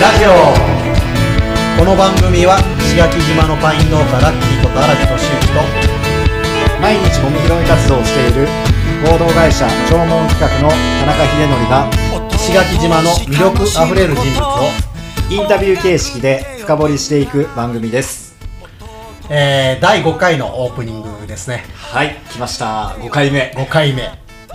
[0.00, 0.30] ラジオ。
[1.78, 5.60] この番組は石垣島のパイン農家ラッキーこと荒木俊之と
[6.80, 8.48] 毎日ゴミ拾い活動をしている
[9.06, 11.90] 合同会社縄文企画の田中秀則が
[12.34, 14.70] 石垣島の魅力あふれる人物を、
[15.30, 18.36] インタビュー形式で深掘りしていく番組です。
[19.30, 21.64] えー第5回のオープニングですね。
[21.74, 22.96] はい来ました。
[22.98, 23.52] 5回目。
[23.56, 24.10] 5回目、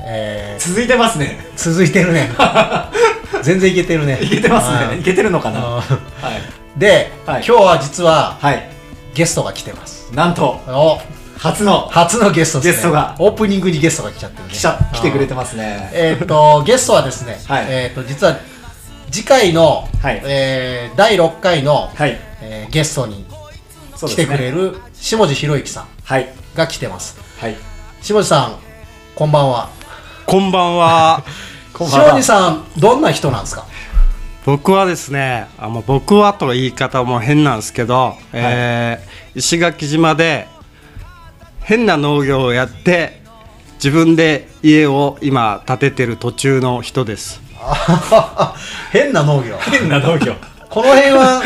[0.06, 1.38] えー続いてますね。
[1.56, 2.32] 続いてるね
[3.44, 4.20] 全然いけてるね。
[4.22, 4.96] いけてますね。
[4.96, 5.02] うん。
[5.02, 5.60] いけてるのかな。
[5.60, 5.84] は
[6.74, 6.80] うん。
[6.80, 7.44] で、はい。
[7.48, 8.70] 今日は実ははい。
[9.14, 10.12] ゲストが来てます。
[10.14, 11.00] なんとお。
[11.38, 11.88] 初の。
[11.90, 12.72] 初のゲストですね。
[12.74, 13.16] ゲストが。
[13.20, 14.54] オープニングにゲストが来ちゃってるね。
[14.54, 15.90] 来ちゃ来てくれてまますね。
[15.94, 17.66] えっ、と ゲストはですね、はい。
[17.68, 18.38] えっ、と実は
[19.12, 20.22] 次回の、はい。
[20.24, 22.20] えー第6回の、はい。
[22.42, 23.26] えーゲストに
[24.08, 26.30] 来てくれる下地博之さんはい。
[26.56, 27.20] が来てます。
[27.40, 27.56] はい。
[28.02, 28.56] 下地さん
[29.16, 29.70] こんばんは。
[30.26, 31.24] こんばんは。
[31.74, 33.66] こんばんは下地さんどんな人なんですか？
[34.46, 40.48] 僕はですね、あの僕はと言い方も変なんですけど、えー石垣島で
[41.62, 43.24] 変な農業をやって
[43.76, 47.42] 自分で家を今建ててる途中の人です。
[47.60, 48.54] あ
[48.92, 49.58] 変な農業。
[49.72, 50.36] 変な農業。
[50.70, 51.42] この辺は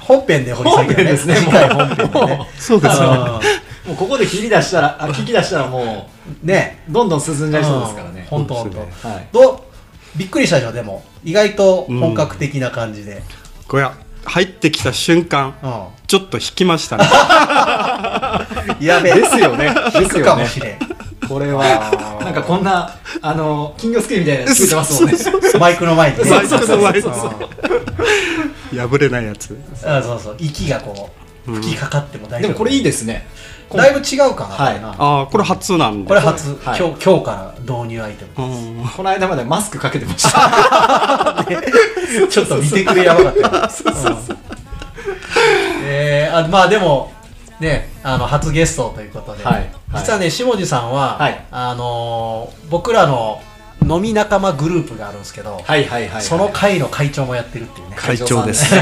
[0.00, 1.36] 本編で掘り下げる本編ですね。
[1.36, 2.48] 次回本編でね。
[2.58, 3.06] そうですね。
[3.84, 6.84] あもうここで切り出したらあ聞き出したらもーね。
[6.88, 8.26] うどんどん進んじゃいそうですからね。
[8.30, 9.08] 本当本当。
[9.08, 9.28] はい。
[9.32, 9.60] どう？
[10.16, 11.04] びっくりしたでしょでも。
[11.24, 13.22] 意外と本格的な感じで、
[13.66, 13.88] これ
[14.24, 15.84] 入ってきた瞬間、うん。
[16.06, 17.04] ちょっと引きましたね。
[18.80, 19.14] やべえ。
[19.14, 19.74] ですよね。
[20.00, 20.78] 引くかもしれん。
[21.28, 21.64] これは
[22.22, 25.18] なんかこんなあの金魚すくいみたいなやつついてますもんね。
[25.58, 26.24] マイクの前にね。
[26.24, 26.78] そうそうそう。
[26.78, 26.84] うん
[28.76, 29.56] 破れないやつ。
[29.84, 30.36] あそうそう。
[30.38, 31.10] 息がこ
[31.46, 33.26] う吹きかかっても大丈夫、でもこれいいですね
[33.76, 34.46] だいぶ違うか。
[34.48, 34.74] な、はい。
[34.74, 36.08] これなああ、これ初なんで。
[36.08, 36.78] これ初、はい。
[36.78, 38.88] 今日今日から導入アイテムうん。
[38.88, 41.44] この間までマスクかけてました。
[42.30, 43.50] ちょっと見てくれやばかったよ。
[43.50, 44.36] うん。
[45.86, 47.12] えーあまあでも
[47.60, 49.54] ねあの初ゲストということで、はい。
[49.54, 51.44] はい実はね下地さんは、はい。
[51.50, 53.40] あのー僕らの
[53.86, 56.22] 飲み仲間グループがあるんですけど、はいはいはいはい。
[56.22, 57.96] その会の会長もやってるっていうね。
[57.98, 58.74] 会長です。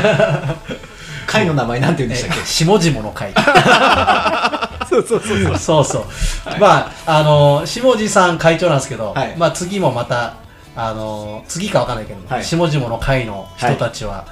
[1.27, 3.33] 会 の名前なんて言うんでしたっえ下々の会。
[3.35, 3.41] け
[4.93, 5.59] そうそうそうそう。
[5.59, 6.05] そうそう、
[6.61, 9.37] まああの下地さん会長なんですけど、はい。
[9.37, 10.37] まあ次もまた
[10.77, 12.45] あの次かわかんないけど、はい。
[12.45, 14.27] 下々の会の人たちは、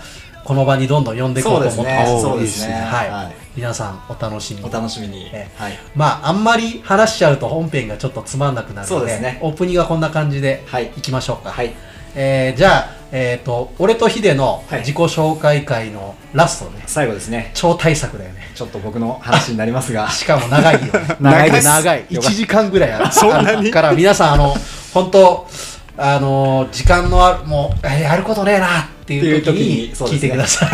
[0.44, 2.22] この場にどんどん呼んでいこうと思ってます。
[2.22, 2.75] そうですね。
[2.75, 3.34] はい、はい。
[3.56, 4.66] 皆さんお楽しみに。
[4.69, 5.28] お楽しみに。
[5.32, 5.78] えはい。
[5.94, 9.38] まああんまり話しちゃうと本編がちょっとつまんなくなるのでそうですね。
[9.43, 10.87] オープニングはこんな感じではい。
[10.97, 11.75] いきましょうか、はい。
[12.15, 14.81] えーじゃあ、えー、と俺とヒデのはい。
[14.81, 17.50] 自己紹介会のラストね、最後ですね。
[17.54, 18.50] 超大作だよね。
[18.54, 20.09] ちょっと僕の話になりますが。
[20.12, 20.91] しかも長いよね。
[21.20, 21.65] 長いです。
[21.66, 22.04] 長い。
[22.10, 23.06] 1時間ぐらいある。
[23.12, 23.70] そんなに？
[23.70, 24.54] から皆さんあの
[24.94, 25.49] 本当
[25.97, 30.70] あの時間のあるもうえーやることねえなっていう時に聞いてください、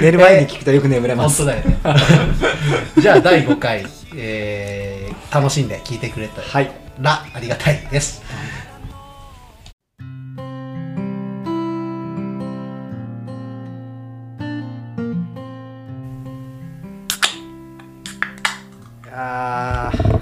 [0.00, 1.44] 寝る前に聞くとよく眠れます。
[1.44, 1.78] 本当だよね。
[2.98, 3.84] じゃあ第5回、
[4.16, 6.70] えー楽しんで聞いてくれたはい。
[7.00, 8.20] らありがたいです
[19.12, 20.20] あー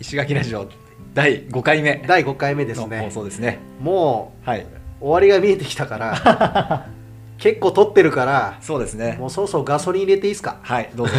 [0.00, 0.68] 石垣ラジオ
[1.14, 3.58] 第5回目第5回目ですのね放送ですね。
[3.80, 4.66] もはいう
[5.00, 6.88] 終わりが見えてきたから
[7.38, 9.16] 結構撮ってるからそうですね。
[9.18, 10.58] もうそろそろガソリン入れていいですか？
[10.62, 11.14] はいどうぞ。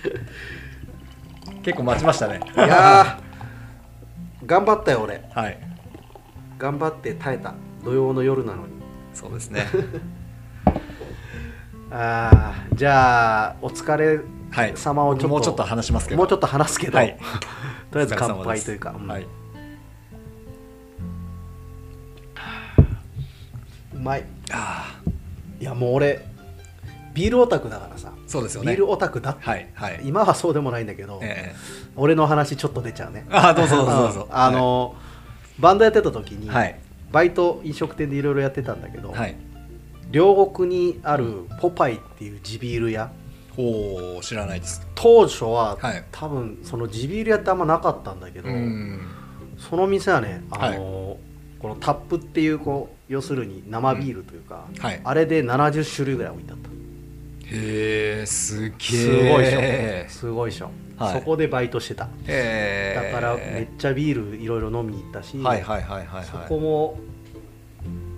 [1.62, 2.40] 結構待ちましたね。
[2.56, 5.22] いやー頑張ったよ俺。
[5.34, 5.58] はい。
[6.58, 7.54] 頑張って耐えた
[7.84, 8.72] 土曜の夜なのに。
[9.14, 9.66] そうですね。
[11.90, 14.20] あーじゃあお疲れはい
[14.76, 16.18] 様をちょっともうちょっと話しますけど。
[16.18, 17.16] もうちょっと話すけど、はい。
[17.90, 19.06] とりあえず乾杯というか、うん。
[19.06, 19.26] はい、
[23.94, 24.24] うまい。
[24.52, 25.00] あ
[25.60, 26.26] いやもう俺
[27.12, 28.72] ビールオタクだからさ、そうですよね。
[28.72, 29.68] ビールオタクだって、はい。
[29.74, 30.00] はい。
[30.04, 31.56] 今はそうでもないんだけど、ええ
[31.96, 33.26] 俺の話ちょっと出ちゃうね。
[33.30, 34.20] あどうぞどうぞどうぞ。
[34.20, 34.26] ん。
[34.30, 34.94] あの、
[35.58, 36.78] バンドやってた時に、はい。
[37.10, 39.36] バイト飲食店でいろいろやってたんだけど、はい。
[40.10, 43.10] 両国にあるポパイっていう地ビール屋
[43.56, 44.86] ほう知らないです。
[44.94, 46.04] 当初は、はい。
[46.12, 49.00] 多分その地ビール屋ってあんまなかったんだけど、うん。
[49.58, 51.18] その店はね、あの
[51.58, 55.00] このタップっていうこう要するに生ビールというか、はい。
[55.02, 56.70] あれで70種類ぐらい置いてあった。
[57.52, 60.10] へえすげすごいでしえょ。
[60.10, 61.14] すごいでしょ、はい。
[61.14, 62.04] そこでバイトしてた。
[62.04, 66.24] だからめっちゃビールいろいろ飲みに行ったし、はいはいはいはいはい。
[66.24, 66.98] そこも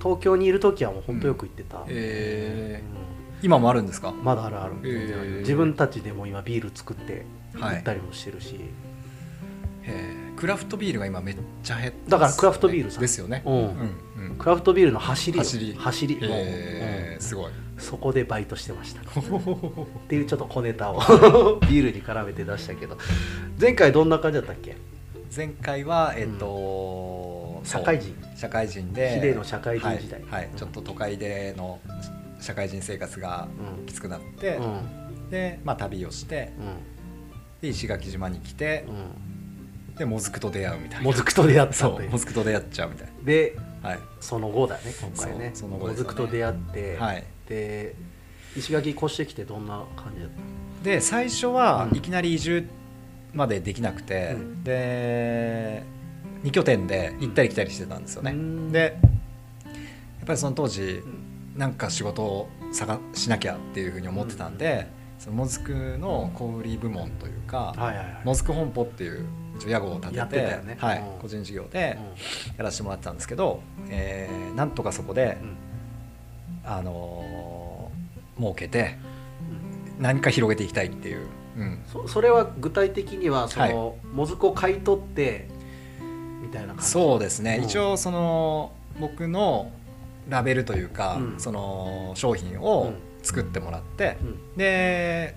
[0.03, 3.12] 東京にいる時はもう本当よく行ってた、えうん
[3.43, 4.13] 今もあるんですか？
[4.13, 5.39] まだあるある、へー。
[5.41, 7.25] 自分たちでも今ビール作って
[7.55, 7.77] はい。
[7.77, 8.61] 売ったりもしてるし、
[9.83, 10.39] へー。
[10.39, 13.43] クラフトビールが今めっちゃ減ってますだからクラフトビールさですよね。
[13.45, 13.55] うん。
[13.55, 13.63] うん
[14.31, 14.37] うん。
[14.39, 15.45] クラフトビールの走りよ。
[15.45, 15.75] 走り。
[15.75, 16.15] 走り。
[16.17, 17.53] もう、へすごい。
[17.79, 19.01] そこでバイトしてました。
[19.03, 19.05] っ
[20.09, 20.99] ていうちょっと小ネタを。
[21.69, 22.97] ビールに絡めて出したけど。
[23.61, 24.77] 前回どんな感じだったっけ？
[25.35, 28.15] 前回はえっ、と、社会人。
[28.37, 29.15] 社会人で。
[29.17, 30.21] ヒデの社会人時代。
[30.23, 30.33] はい。
[30.33, 30.51] はい。
[30.57, 31.81] ちょっと都会での
[32.43, 33.49] 社会人生活が
[33.79, 33.87] うん。
[33.87, 35.31] きつくなって、うん。
[35.31, 36.53] で、まあ、旅をして
[37.61, 38.95] で石垣島に来てうん。
[38.95, 39.05] うん
[39.97, 41.05] でもずくと出会うみたいな。
[41.05, 42.11] もずくと出会ったそうという。
[42.11, 43.99] もずくと出会っちゃうみたいでなはい。
[44.21, 45.51] その後だね今回ね。
[45.53, 45.95] その後ね。
[45.95, 47.25] ずくと出会って、はい。
[47.47, 47.95] で
[48.57, 50.31] 石垣越してきてどんな感じだっ
[50.83, 51.99] で最初はうん。
[51.99, 52.67] いきなり移住
[53.35, 54.65] までできなくて、うん。
[54.65, 55.83] で
[56.45, 58.73] 2拠点で行ったり来たりしてたんですよね、うん。
[58.73, 61.07] でやっぱりその当時た、
[61.57, 64.87] なんか仕事を探しなきゃっていうふうに思ってたんで、
[65.19, 68.21] そのもずくの小売部門というか、はいはいはい。
[68.25, 69.27] もずく本舗っていう
[69.67, 70.77] 屋号を立ててね。
[70.79, 71.19] はいうん。
[71.21, 71.99] 個人事業で
[72.57, 75.57] やらせてもらってたんですけど、えーなんとかそこでう、ん。
[76.65, 77.73] あのー
[78.39, 78.97] 儲けて
[80.01, 81.27] 何か広げていきたいっていう、
[81.59, 85.49] うん、そそれは具体的にはその、もずくを買い取って
[86.41, 86.85] みたいな感じ？
[86.87, 87.65] そうですね、うん。
[87.67, 89.71] 一応その僕の
[90.29, 91.41] ラベルというか、うん。
[91.41, 92.95] その商品をうん。
[93.25, 94.57] 作ってもらって、うん。
[94.57, 95.37] で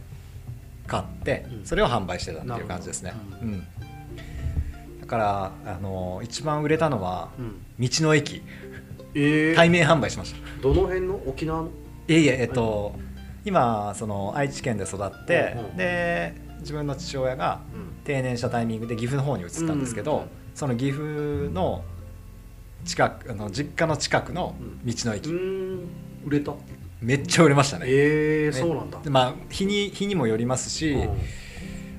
[0.88, 1.66] 買ってうん。
[1.66, 3.64] それを販売してたっていう感じですね、うん。
[5.02, 7.62] だからあの一番売れたのはうん。
[7.80, 8.42] 道の駅。
[9.14, 9.56] えー。
[9.56, 10.40] 対面販売しました。
[10.64, 11.22] どの辺の？
[11.28, 11.68] 沖縄の？
[12.08, 12.96] いえいええっと
[13.44, 18.04] 今その愛知県で育って、うんうんで自分の父親がうん。
[18.04, 20.26] 定年したタイミングで岐阜の方に移ったんですけど、うん。
[20.56, 21.84] その岐阜の
[22.86, 24.56] 近くあの実家の近くの
[24.86, 25.90] 道の駅、うーん。
[26.26, 26.54] 売れた？
[27.02, 27.86] めっちゃ売れましたね。
[27.88, 29.00] えー、ねそうなんだ。
[29.02, 31.18] でまあ日に日にもよりますし、うん。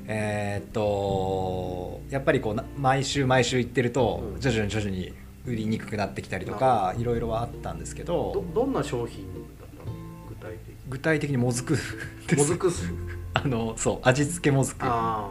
[0.09, 4.41] えーっとやっぱりこうな毎週毎週行ってるとうん。
[4.41, 5.13] 徐々に徐々に
[5.45, 7.05] 売りにくくなってきたりとかい。
[7.05, 9.43] ろいろはあったんですけどどどんな商品だっ
[9.85, 9.97] たの？
[10.29, 10.57] 具体
[10.89, 11.77] 具体的にもずく
[12.37, 12.87] もずく酢
[13.35, 14.85] あのそう味付けもずく。
[14.85, 14.91] うん。
[14.91, 15.31] あ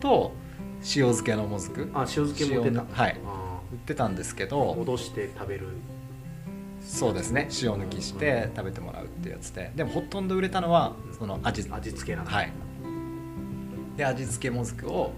[0.00, 0.32] と
[0.80, 1.84] 塩漬けのもずく。
[1.84, 2.84] ーあ塩漬けも出た。
[2.90, 3.20] はい。
[3.24, 5.68] あ売ってたんですけーど戻して食べる。
[6.80, 7.48] そうですね。
[7.62, 9.72] 塩抜きして食べてもらうってやつで。
[9.74, 11.66] でもほとんど売れたのはその味。
[11.70, 12.30] 味付けなんだ。
[12.30, 12.52] はい。
[13.96, 15.12] で味付けもずくを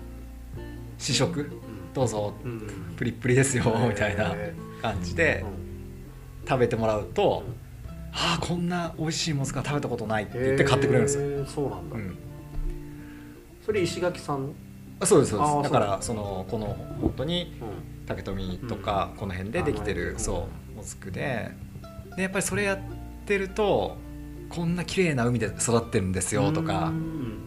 [0.98, 1.50] 試食？
[1.94, 2.34] どうぞ。
[2.44, 2.50] うん。
[2.50, 2.60] うん
[3.00, 4.34] プリップリですよみたいな
[4.82, 5.42] 感じで
[6.46, 7.44] 食べてもらうと
[8.12, 12.18] 「ああこんな美味しいもずくは食べたことない」って言って買ってくれるんですよ、そうなんだ、うん、
[13.64, 14.52] それ石垣さん？
[15.02, 15.72] そうですそうです。
[15.72, 21.52] だからそのこの本当にうん竹富とかこの辺でできてる、うんそうもずくで。
[22.16, 22.78] でやっぱりそれやっ
[23.24, 23.96] てると
[24.48, 27.38] こんな綺麗な海で育ってるんですよとかうん。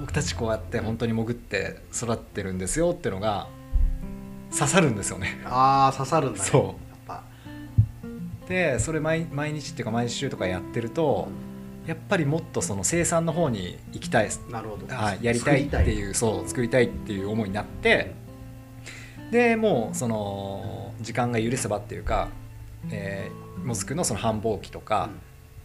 [0.00, 3.48] 僕たちこうやって本当に潜って育ってるんですよっていうのが
[4.52, 5.40] 刺さるんですよね。
[5.46, 6.44] ああ刺さるんだね。
[6.44, 8.48] そう。
[8.48, 11.28] でそれ毎毎日っていうか毎週とかやってると
[11.86, 14.28] やっぱりもっとその生産の方に行きたい。
[14.50, 14.94] なるほど。
[14.94, 18.14] はい、やりたいっていうそう作りたいっていう思いになって
[19.30, 22.28] でもうその時間が許せばっていうか、
[22.90, 25.10] えー、もずくのその繁忙期とか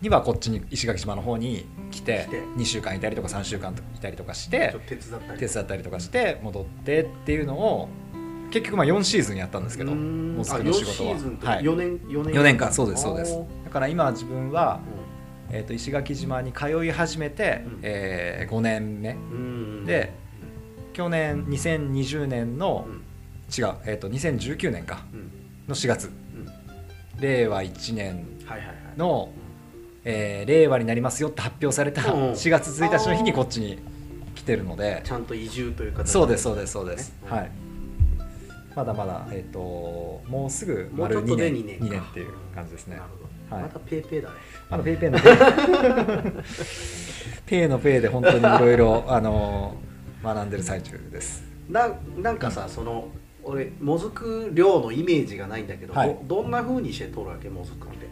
[0.02, 2.42] にはこっちに石垣島の方に来て来て。
[2.58, 5.40] 2週間いたりとか3週間いたりとかしちて手伝ったり。
[5.40, 7.90] 手伝ったりとかして戻ってっていうのを
[8.52, 10.36] 結局まあ4シーズンやったんですけどうーん。
[10.36, 11.12] もずくの仕事は。
[11.12, 11.64] あ4シーズンってはい。
[11.64, 13.40] 4年4年4年間そうですそうです。
[13.64, 14.82] だから今自分は、
[15.50, 17.80] うえー、と石垣島に通い始めて、うん。
[17.82, 19.16] え5年目。
[19.86, 20.14] で
[20.92, 23.03] 去年2020年のうん
[23.56, 25.06] 違う、えー、と2019年か。
[25.14, 25.32] うん。
[25.68, 26.06] の4月。
[26.08, 27.22] うん。
[27.22, 28.76] 令和1年はいはいはい。
[28.98, 29.30] の、
[30.04, 32.32] えー令和になりますよって発表されたうん。
[32.32, 33.80] 4月1日の日にこっちに
[34.36, 35.02] 来てるので。
[35.06, 37.30] ちゃんと移住という形そうですそうですそうです、ね。
[37.30, 37.52] はい。
[38.76, 39.60] まだまだ、えー、と
[40.28, 41.64] もうすぐもうちょ丸2っとで年。
[41.64, 43.00] 2年2年っていう感じですね。
[43.50, 43.62] はい。
[43.64, 44.36] またペーペーだね。
[44.70, 45.34] まだペイペイのペイ
[47.46, 49.76] ペイのペイで本当にいろいろあの
[50.24, 51.44] 学んでる最中です。
[51.70, 53.08] ななんかさ、その
[53.44, 56.18] 俺もずく漁のイメージがないんだけど、はい。
[56.26, 58.08] どどんな風にして取るわけもずくって？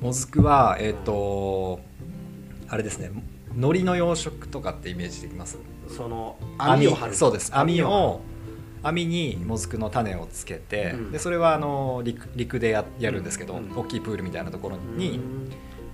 [0.00, 1.80] もずくはえっ、と
[2.68, 3.10] あれですね
[3.54, 5.58] 海苔の養殖とかってイメージできます？
[5.88, 7.14] その網を張る。
[7.14, 7.50] そうです。
[7.56, 8.20] 網張を
[8.82, 11.12] 網にもずくの種をつけて、うん。
[11.12, 15.20] でそれはあの陸陸でややるんですけど、うん大きいプールみたいなところるに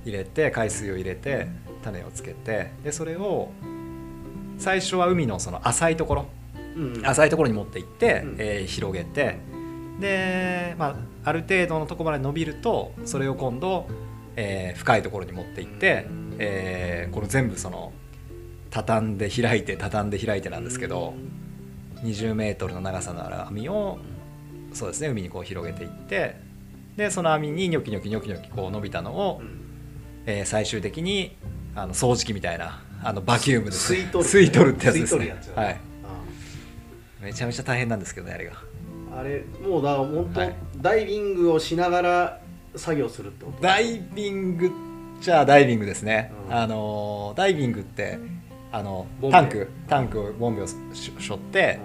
[0.05, 1.49] 入れて海水を入れて
[1.83, 3.51] 種をつけてでそれを
[4.57, 6.27] 最初は海のその浅いところ
[7.05, 8.37] 浅いところに持っていって、うん。
[8.39, 9.39] えー広げて
[10.01, 10.91] で、ま
[11.25, 13.87] あ、ある程度のところまで伸びるとそれを今度、
[14.37, 17.93] えー深いところに持っていって、うんえーこれ全部その
[18.71, 21.15] 畳んで開いて畳んで開いてなんですけど、
[22.05, 23.99] 20メートルの長さのある網を
[24.73, 26.37] そうですね海にこう広げていって
[26.97, 29.65] でその網にニョキニョキニョキニョキこう伸びたのをうん。
[30.27, 31.35] えー最終的に
[31.75, 34.31] あの掃除機みたいなあのバキュームで吸い取る。
[34.31, 35.35] 吸い取るってやつですね。
[35.55, 35.81] はい
[37.29, 38.53] めちゃめちゃ大変なんですけどねあれが。
[39.15, 40.55] あれもうだから本当、はい。
[40.79, 42.41] ダイビングをしながら
[42.75, 43.63] 作業するってこと？
[43.63, 44.71] ダイビング
[45.21, 46.55] じゃあダイビングですね、うん。
[46.55, 48.19] あのダイビングって
[48.73, 50.75] あのタンクタンクをボンベをし
[51.19, 51.79] しょって、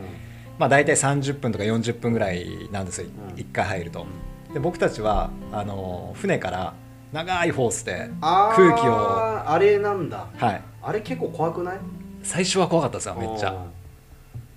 [0.58, 3.36] まあ、大体30分とか40分ぐらいなんですよ、うん。
[3.36, 4.06] 1回入ると。
[4.54, 6.74] で僕たちはあの船から
[7.12, 10.28] 長いホースで空気をあれなんだ。
[10.38, 10.62] はい。
[10.82, 11.80] あれ結構怖くない？
[12.22, 13.66] 最初は怖かったですよめっちゃ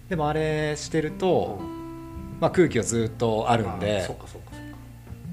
[0.09, 1.19] でもあれしてるうん。
[1.19, 1.59] と、
[2.41, 4.09] まあ、空気がずっとあるんあで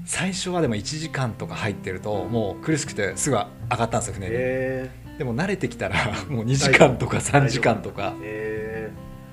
[0.06, 4.32] 最初はでも1時間とか入ってるともう苦しくてすぐ上がったんですよ船に。
[4.34, 5.96] へでも慣れてきたら
[6.28, 8.14] もう2時間とか3時間とか。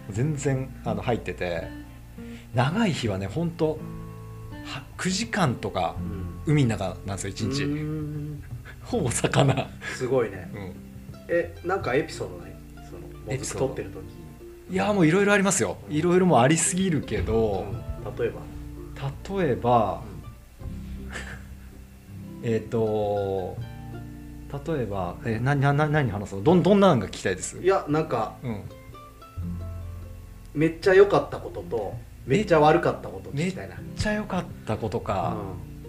[0.09, 1.81] 全然あの入ってて。
[2.53, 3.79] 長い日はね本当
[4.65, 5.95] は9時間とか
[6.45, 8.41] 海の中なんですよ1う日
[8.83, 10.51] ほぼ魚、すごいね。
[10.53, 10.73] うん、
[11.29, 12.51] えなんかエピソードない？
[12.89, 14.20] そのソード取ってる時
[14.71, 15.77] いやもういろいろありますよ。
[15.89, 18.41] いろいろもうありすぎるけど、うん例えば？
[19.43, 20.01] 例えば
[22.43, 23.57] えっ、と
[24.67, 26.43] 例えばえななな何話そう？
[26.43, 27.57] どんどんなのが聞きたいです？
[27.61, 28.61] いやなんかうん。
[30.53, 31.93] めっちゃ良かったことと
[32.25, 35.37] めっちゃ悪かったこと聞めっきたいな、ちゃ良かったことか、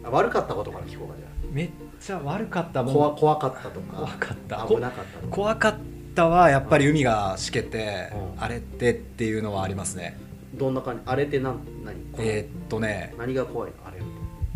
[0.00, 1.70] うん、あ悪かったことから聞こうかじゃめっ
[2.00, 2.94] ちゃ悪かったあもん。
[2.94, 3.96] 怖怖かったとか。
[3.96, 4.66] 怖かった。
[4.68, 5.74] 危なかった怖かっ
[6.14, 8.42] たはやっぱり海がしけて、うん。
[8.42, 10.18] あれってっていうのはありますね、
[10.54, 11.02] どんな感じ？
[11.06, 11.96] あれって何何？
[12.18, 13.76] えーっとね何が怖いの？
[13.86, 14.06] あれって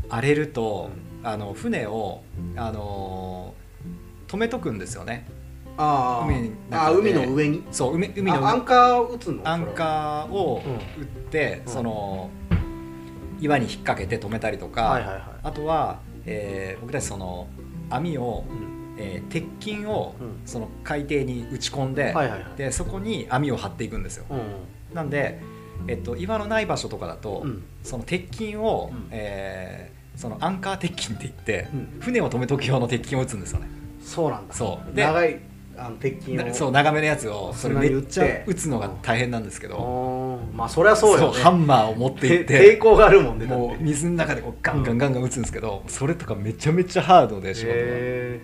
[0.09, 0.91] 荒れると、
[1.23, 2.23] あの船を、
[2.57, 5.27] あのー止めとくんですよね。
[5.77, 6.27] あー。
[6.27, 7.65] 海の中あで海の上に？
[7.71, 9.49] そう海海のあアンカー打つの？
[9.49, 11.73] アンカーをうん打って、うん。
[11.73, 12.31] その
[13.41, 15.23] 岩に引っ掛けて止めたりとか、はいはいはい。
[15.45, 17.47] あとは、えー僕たちその
[17.89, 20.41] 網を、うんえー鉄筋を、うん。
[20.45, 22.45] その海底に打ち込んで,、はいはいはい。
[22.57, 24.41] でそこに網を張っていくんですよ、うん
[24.95, 25.41] なんで、
[25.89, 27.65] えっと、岩のない場所とかだと、うん。
[27.83, 29.09] その鉄筋を、うん。
[29.11, 32.01] えーそのアンカー鉄筋って言って、うん。
[32.01, 33.69] 船を止めとく用の鉄筋を打つんですよね。
[34.01, 34.55] そうなんだ。
[34.55, 34.95] そう。
[34.97, 35.39] で長い
[35.79, 41.43] あの鉄筋そう長めのやつをそれめっちゃ打つのが大変なんですけど、まあそりゃそうよね。
[41.43, 47.77] ハンマーを持っていって 抵て抗があるもんねもう水の中でこうガンガンガンガン打つんですけど、それとかめちゃめちゃハードで仕事が。
[47.79, 48.41] へ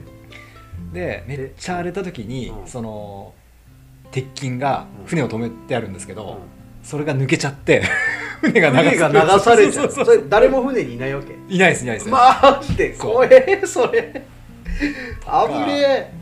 [0.93, 2.67] でめっちゃ荒れた時に、うん。
[2.67, 3.33] その
[4.11, 5.07] 鉄筋がうん。
[5.07, 6.37] 船を止めてあるんですけど、うん。
[6.83, 7.83] それが抜けちゃって
[8.43, 8.99] 船が流
[9.41, 9.91] されちゃう。
[10.29, 11.35] 誰も船にいないわけ？
[11.49, 12.91] いないですいないです、マジで？
[12.97, 14.23] 怖えそれ。
[15.25, 16.13] 危ね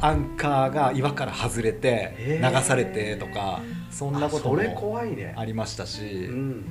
[0.00, 5.32] アンカーが岩から外れて流されてとかそんえなことも怖いね。
[5.36, 6.64] ありましたし、うん。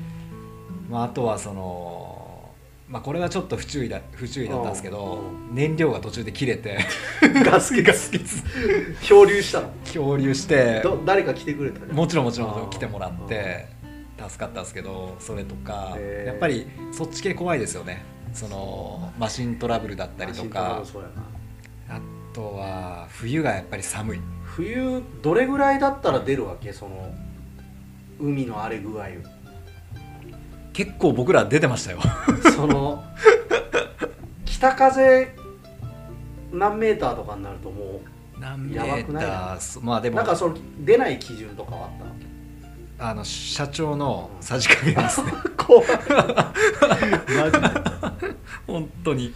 [0.89, 2.12] まあ、あとはその、
[2.89, 5.21] まあ、これはちょっと不注意だ不注意だったんですけど、
[5.51, 6.79] う燃料が途中で切れて。
[7.43, 8.21] ガスガス欠。
[9.01, 9.69] 漂流したの？
[9.85, 10.81] 漂流して。
[10.83, 11.93] ど誰か来てくれたの？
[11.93, 13.67] もちろんもちろん来てもらって
[14.27, 18.03] 助かったんですけどそれとかやっぱりそっち系怖いですよね。
[18.33, 20.83] そのマシントラブルだったりとか。
[21.89, 21.99] あ
[22.33, 24.21] とは冬がやっぱり寒い。
[24.43, 26.73] 冬どれぐらいだったら出るわけ？
[26.73, 27.13] その
[28.19, 29.07] 海の荒れ具合
[30.73, 31.99] 結構僕ら出てましたよ。
[32.55, 33.03] その
[34.45, 35.35] 北風
[36.51, 38.01] 何メーターとかになるとも
[38.39, 39.23] 何メやばくない？
[39.23, 39.59] ーター？
[39.59, 43.03] そまあでもうなんかその出ない基準とかはあった？
[43.05, 45.31] のあの社長のさじ加減ですね。
[45.57, 45.85] 怖い。
[45.87, 48.35] マジで。
[48.65, 49.33] 本当に。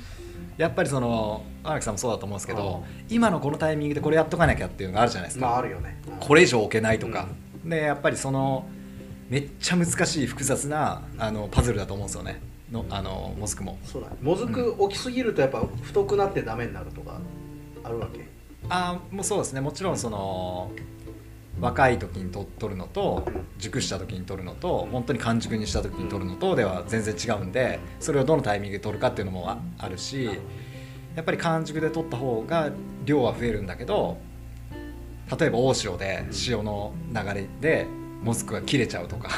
[0.57, 6.01] やっぱりその荒木さんもそうだと思うんですけど今のこのタイミングでこれやっとかなきゃっていうのがあるじゃないですか、まああるよね。
[6.19, 7.27] これ以上置けないとか、
[7.63, 8.65] でやっぱりその
[9.29, 12.41] めっちゃ難しい複雑なあのパズルだと思うんですよね。
[12.71, 13.77] のあのモズクも。
[13.83, 14.15] そうだね。
[14.21, 17.19] もずく大きすぎるとやっぱ太くなってダメになるとか
[17.83, 18.25] あるわけ？
[18.69, 19.61] あーもうそうですね。
[19.61, 20.71] もちろんその
[21.59, 30.25] 若い時にと取るのと熟した時に取るのと本当に完熟にした時に取るのとでは全然違うんでそれをどのタイミングで取るかっていうのもああるし
[31.15, 32.69] やっぱり完熟で取った方が
[33.05, 34.19] 量は増えるんだけど
[35.39, 37.87] 例えば大潮で潮の流れで
[38.21, 39.29] モズクが切れちゃうとか。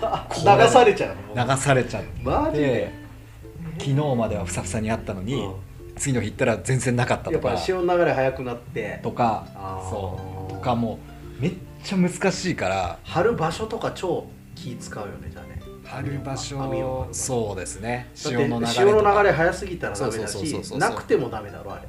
[0.36, 1.46] 流されちゃうの？
[1.46, 2.02] 流されちゃっ
[2.52, 2.92] て。
[3.78, 5.54] 昨日まではふさふさにあったのに、うん。
[5.96, 9.00] 次の日行ったら全然なかったやっぱとか潮の流れ速くなって。
[9.02, 9.46] とか
[9.90, 10.52] そう。
[10.52, 10.98] とかも
[11.38, 11.52] うめっ
[11.84, 12.98] ちゃ難しいから。
[13.04, 15.60] 張る場所とか超気使うよねじゃあね。
[15.84, 18.08] 張る場所そうですね。
[18.14, 19.12] 潮の流れ潮とか。
[19.14, 21.82] の流れ速すぎたらダメだしなくてもダメだろあれ。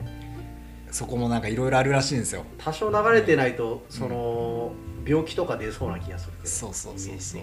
[0.91, 2.43] そこもなんかいろいろあるらしいんですよ。
[2.57, 4.73] 多少流れてないとその
[5.05, 7.41] 病気とか出そうな気がするけどそうそうそうそう。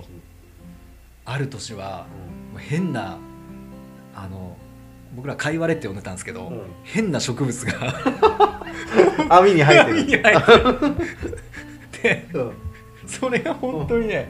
[1.24, 2.06] ある年は
[2.52, 3.18] もう変な
[4.14, 4.56] あの
[5.14, 6.62] 僕らカイワレって呼んでたんですけど、うん。
[6.84, 7.94] 変な植物が
[9.40, 9.96] 網に入ってる。
[9.98, 10.40] 網に入っ
[11.92, 12.52] ててうん。
[13.06, 14.28] それが本当にね、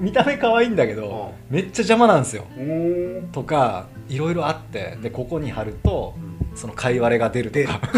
[0.00, 2.46] 見た目可愛いんだけど、めっちゃ邪魔なんですよ。
[2.56, 6.14] うんとかいろいろあってでここに貼ると
[6.54, 7.80] そのカイワレが出るとか。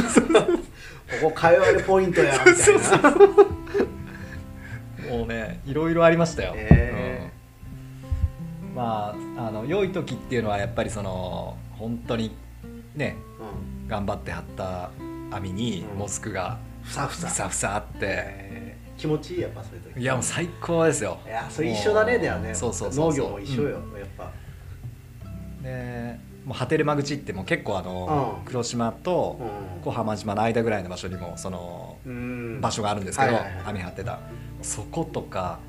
[1.20, 3.14] ここ会話でポイントやみたいな
[5.10, 7.32] もうねいろいろありましたよ、へ
[8.62, 8.75] うん。
[8.75, 12.34] まああの良い時っていうのはやっぱりその本当に
[12.94, 13.88] ねうん。
[13.88, 14.90] 頑張って貼った
[15.30, 15.98] 網にうん。
[15.98, 17.28] モスクがふさふさ。
[17.28, 18.56] ふさふさあって、えー
[18.96, 20.00] 気持ちいいやっぱそういう時。
[20.00, 21.18] いやもう最高ですよ。
[21.26, 22.54] いやそれ一緒だねだよね。
[22.54, 23.26] そうそうそうそう。
[23.26, 23.82] 農業も一緒よ、やっ
[24.16, 24.30] ぱ。
[25.62, 28.44] でもう果てる間口ってもう結構あの、うん。
[28.46, 29.38] 黒島と
[29.76, 29.82] うん。
[29.82, 32.60] 小浜島の間ぐらいの場所にもそのうん。
[32.62, 33.32] 場所があるんですけど、
[33.66, 34.18] 網張ってた
[34.66, 35.61] そことか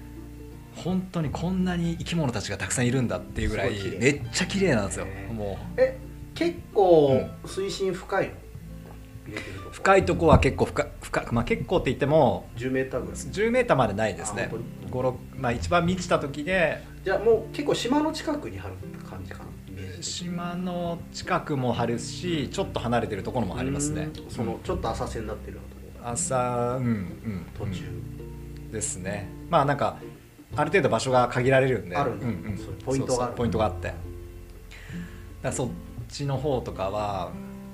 [0.75, 5.07] 本当にこんなに生き物たちがたくさんいるんだっていうぐらいめっちゃ綺麗なんですよ。
[5.33, 5.97] もえ
[6.33, 8.31] 結構水深深いう
[9.71, 13.15] 深いとこは結構深深まあ結構って言っても10メーターぐらい。
[13.15, 14.43] 10メーターまでないですね。
[14.43, 18.75] あ本5 6まあ一番満ちた時でじゃあもう結構島の近くに張る
[19.09, 19.45] 感じかな
[20.01, 24.09] 島の近くも張るしちょっと離れてるところもありますね。
[24.15, 24.29] うん。
[24.29, 26.09] そのちょっと浅瀬になってるようなとこ。
[26.11, 28.16] 朝うんうん途中、うん
[28.77, 29.27] ですね。
[29.49, 29.97] まあなんか
[30.55, 31.95] ある程度場所が限られるんで。
[31.95, 32.57] あるんだうんうん。
[32.85, 33.93] ポイントがあるポイントがあって。
[35.41, 35.69] だそっ
[36.07, 37.31] ちの方とかは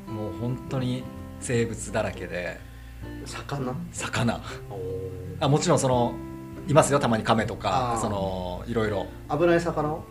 [0.08, 1.04] もう本当に
[1.40, 2.58] 生物だらけで。
[3.26, 3.76] 魚？
[3.92, 4.42] 魚。
[5.42, 6.14] あもちろんその
[6.68, 7.98] いますよたまにカメとか。
[8.02, 9.08] そのいろいろ。
[9.30, 9.90] 危ない魚？
[9.90, 10.04] を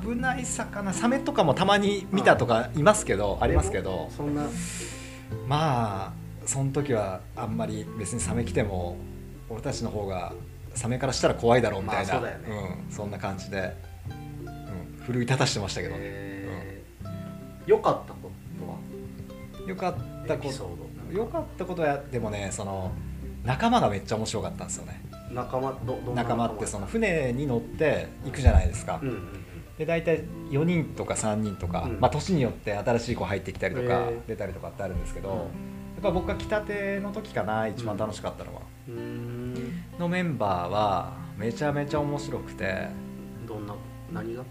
[0.00, 0.92] 危ない魚。
[0.92, 4.10] サメとかもたまに見たとかいますけどありますけど。
[4.16, 4.44] そんな。
[5.48, 6.12] まあ
[6.46, 8.96] その時はあんまり別にサメ来ても
[9.54, 10.32] 俺たちの方が
[10.74, 12.54] サメからしたら怖いだろうみたいな、まあそう
[12.88, 13.74] ん、そんな感じで、
[14.98, 16.44] うん、奮い立たしてましたけどね、えー
[17.66, 18.66] 良かったこと
[19.62, 19.68] は？
[19.68, 21.16] よかったこと。
[21.16, 22.92] よかったことはでもねその
[23.44, 25.00] 仲間がめっちゃ面白かったんですよね。
[25.30, 25.74] 仲間
[26.14, 29.44] 仲間ってその船に乗って行くじゃないですか、うんうん
[29.78, 32.00] で大体4人とか3人とか、うん。
[32.00, 35.36] まあ、年によって新しい子入ってきたりとか出たりとかってあるんですけど、うん。
[35.36, 35.48] やっ
[36.00, 38.92] ぱ僕が来たての時かな一番楽しかったのは、う
[39.98, 42.88] のメンバーはめちゃめちゃ面白くて。
[43.46, 43.74] どんな
[44.12, 44.42] 何が？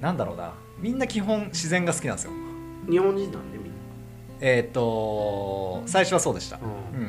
[0.00, 0.52] なんだろうな。
[0.78, 2.32] みんな基本自然が好きなんですよ。
[2.90, 3.72] 日本人なんでみんな。
[4.40, 7.00] えっ、と最初はそうでした、うん。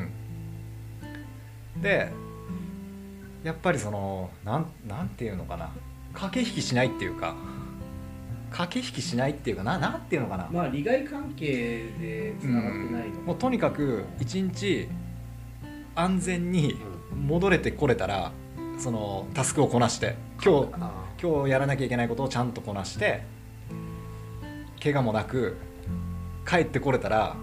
[1.75, 1.81] うん。
[1.81, 2.11] で
[3.43, 5.71] やっぱりそのなんなんていうのかな。
[6.13, 7.35] 駆け引きしないっていうか。
[8.51, 9.77] 駆け引きしないっていうかな。
[9.77, 14.87] なんていうのかな、まあ利害関係でつながってないのもうとにかく一日
[15.93, 16.77] 安全に
[17.15, 18.31] 戻れてこれたら
[18.77, 23.23] そのタスクをこなして今日あ今日やらなきゃいけないことをちゃんとこなして
[24.83, 25.57] 怪我もなく
[26.47, 27.35] 帰ってこれたら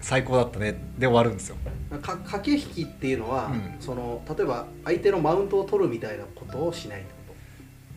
[0.00, 1.56] 最高だったねで終わるんですよ。
[1.90, 3.76] 駆け引きっていうのは、うん。
[3.80, 7.34] その例えば相手のマウントを取るみたいなことをしないってこ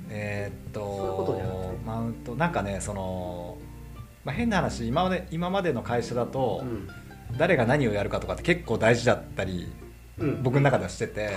[0.09, 3.57] えーっとマウントなんかねその、
[4.23, 6.87] まあ、変な話今まで今までの会社だと、と、うん。
[7.37, 9.86] 誰が何をやるかとかって結構大事だったりうん、
[10.41, 11.31] 僕の中ではしてて、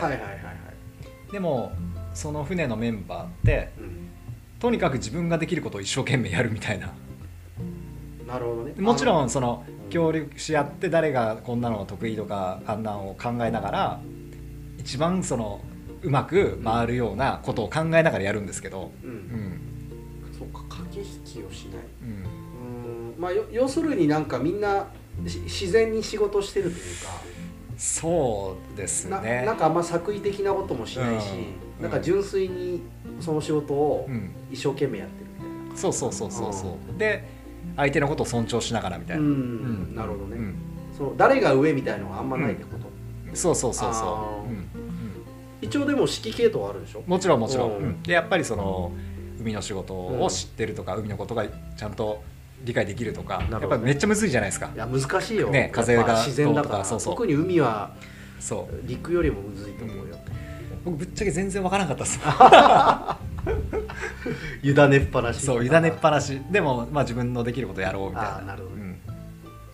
[1.32, 1.72] でも
[2.14, 4.08] その船のメンバーってうん、
[4.58, 6.92] とにかく自分ができることを一生懸命やるみたいな。
[8.26, 8.74] なるほどね。
[8.78, 9.80] もちろあんそのうん。
[9.90, 14.00] 協力し合って誰がこんなの得意とかあんなのを考えながら
[14.78, 15.60] 一番その
[16.02, 19.14] うまく回るようなことを考えながらやるんですけど、う、うん。
[19.14, 19.60] ん
[20.38, 21.82] そうか駆け引きをしない。
[22.02, 22.08] うん、
[23.14, 23.20] うん。
[23.20, 24.86] まあよ要するになんかみんな
[25.26, 26.84] し自然に仕事してるという
[27.80, 29.36] そうですか、ね。
[29.40, 31.28] ななんかあんま作為的なこともしないし、
[31.78, 31.82] うん。
[31.82, 32.82] なんか純粋に
[33.20, 35.76] その仕事をうん、一生懸命やってるみたいな。
[35.76, 36.98] そうそうそうそうそう。
[36.98, 37.24] で
[37.76, 39.30] 相手のことを尊重しながらみたいな、うん。
[39.30, 39.94] うん。
[39.94, 40.54] なるほどね、うん。
[40.94, 42.86] その誰が上みたいのがあんまないってこと、
[43.34, 44.08] そうそうそうあそー。
[44.08, 44.50] う、うん。
[44.50, 44.66] うん。
[45.62, 47.02] 一応でも指揮系統あるでしょ？
[47.06, 47.76] もちろんもちろん、うん。
[47.76, 48.02] うん。
[48.02, 48.92] でやっぱりその
[49.40, 52.22] 海の仕事を知ってるとか、海のことがちゃんと
[52.64, 53.48] 理解できるとかね。
[53.50, 54.70] やっぱりめっちゃむずいじゃないですか。
[54.74, 56.84] いや難しいよ、ね風が自然だから。
[56.84, 57.14] そうそう。
[57.14, 57.90] 特に海は
[58.38, 58.74] そう。
[58.86, 60.18] 陸よりもむずいと思うよ、
[60.84, 62.20] 僕ぶっちゃけ全然わからなかったです。
[64.62, 65.44] 委ねっぱなし。
[65.44, 66.40] そう委ねっぱなし。
[66.50, 68.52] でも、まあ、自分のできることやろうみたいな。
[68.52, 68.74] なるほど。
[68.74, 68.96] うん。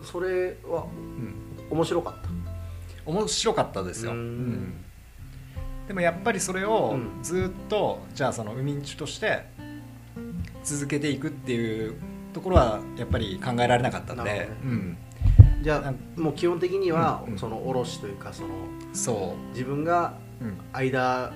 [0.03, 1.77] それはうん。
[1.77, 2.29] 面白かった？
[3.05, 4.21] 面白かったですよ、ううん。
[4.21, 4.73] ん。
[5.87, 7.23] でもやっぱりそれをうん。
[7.23, 9.45] ずっと、じゃあその海人として
[10.63, 11.95] 続けていくっていう
[12.37, 14.49] ところはやっぱり考えられなかったんで、ね。
[14.63, 14.97] うん、
[15.63, 17.39] じゃあもう基本的には、うんうん。
[17.39, 18.49] その卸というかその
[18.93, 21.33] そ自分がう、うん、間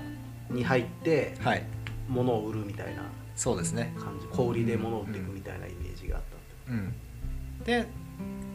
[0.52, 1.64] に入ってはい。
[2.08, 3.02] 物を売るみたいな
[3.36, 3.96] そうですね。
[3.98, 4.28] 感じ。
[4.28, 6.24] 小売りで物を売っていくみたいなイメージがあっ
[6.68, 6.84] たんで。
[6.84, 7.88] うん、で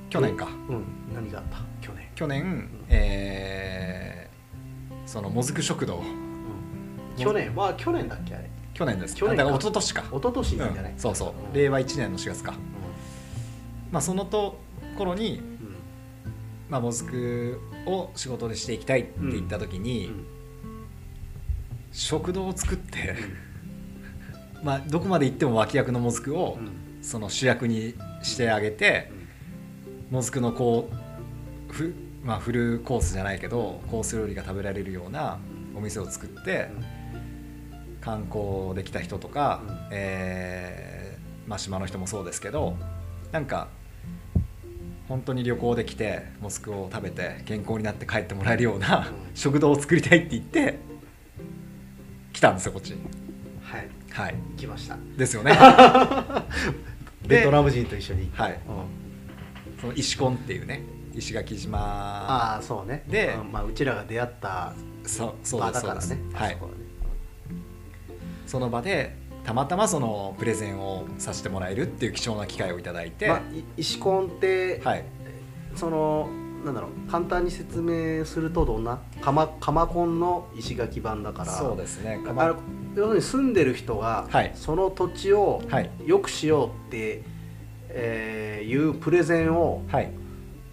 [0.08, 0.46] 去年か。
[0.68, 0.84] うん。
[1.12, 1.58] 何があった？
[1.80, 2.08] 去年。
[2.14, 6.00] 去年、えーそのもずく食堂。
[7.16, 8.50] 去年は去年だっけあれ？
[8.76, 9.42] 去年です去年か。
[9.42, 10.02] あだから一昨年か。
[10.02, 10.98] 一昨年じゃない、うん。
[10.98, 11.52] そうそう、うん。
[11.54, 12.54] 令和1年の4月か、
[13.90, 14.58] まあ、そのと
[14.98, 15.76] 頃に、うん。
[16.68, 20.26] まあ、もずくを仕事でしていきたいって言った時に、うん。
[21.90, 23.14] 食堂を作って、
[24.62, 27.02] まあ、どこまで行っても脇役のもずくを、うん。
[27.02, 29.10] その主役にしてあげて、
[30.10, 30.90] もずくのこ
[31.70, 35.38] うふ、まあ、フルコースじゃないけどコース料理が食べられるような
[35.74, 36.68] お店を作って、
[38.06, 39.88] 観光できた人とか、うん。
[39.90, 42.76] えーまあ、島の人もそうですけど
[43.30, 43.68] なんか
[45.08, 49.36] 本当に旅行できてモスクを食べて健康になって帰ってもらえるような、うん。
[49.36, 50.78] 食堂を作りたいって言って
[52.32, 52.94] 来たんですよこっち。
[53.62, 53.88] はい。
[54.10, 54.34] はい。
[54.52, 54.96] 行きました。
[55.16, 55.56] ですよね。
[57.26, 58.30] ベトナム人と一緒に。
[58.34, 58.52] はい。
[58.52, 59.80] うん。
[59.80, 60.82] その石コンっていうね
[61.14, 61.78] 石垣島。
[61.78, 63.04] ああそうね。
[63.08, 63.52] でうん。
[63.52, 66.18] まあ、うちらが出会ったそそうそうですだからね。
[66.34, 66.58] はい。
[66.60, 66.75] あ
[68.46, 75.04] その場でたまたまそのプレゼンをさせてもらえるっていう貴重な機会をいただいて、まあ、い石コンって、はい。
[75.74, 76.28] その
[76.64, 79.00] なんだろう簡単に説明するとどんな？
[79.20, 81.52] 鎌鎌コンの石垣版だから。
[81.52, 82.18] そうですね。
[82.96, 84.52] 要するに住んでる人が、はい。
[84.54, 85.90] その土地をはい。
[86.04, 87.22] 良くしようって、
[87.90, 90.10] えーいうプレゼンをはい。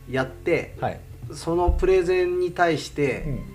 [0.09, 0.99] やってはい、
[1.31, 3.52] そのプレゼンに対しうて、ん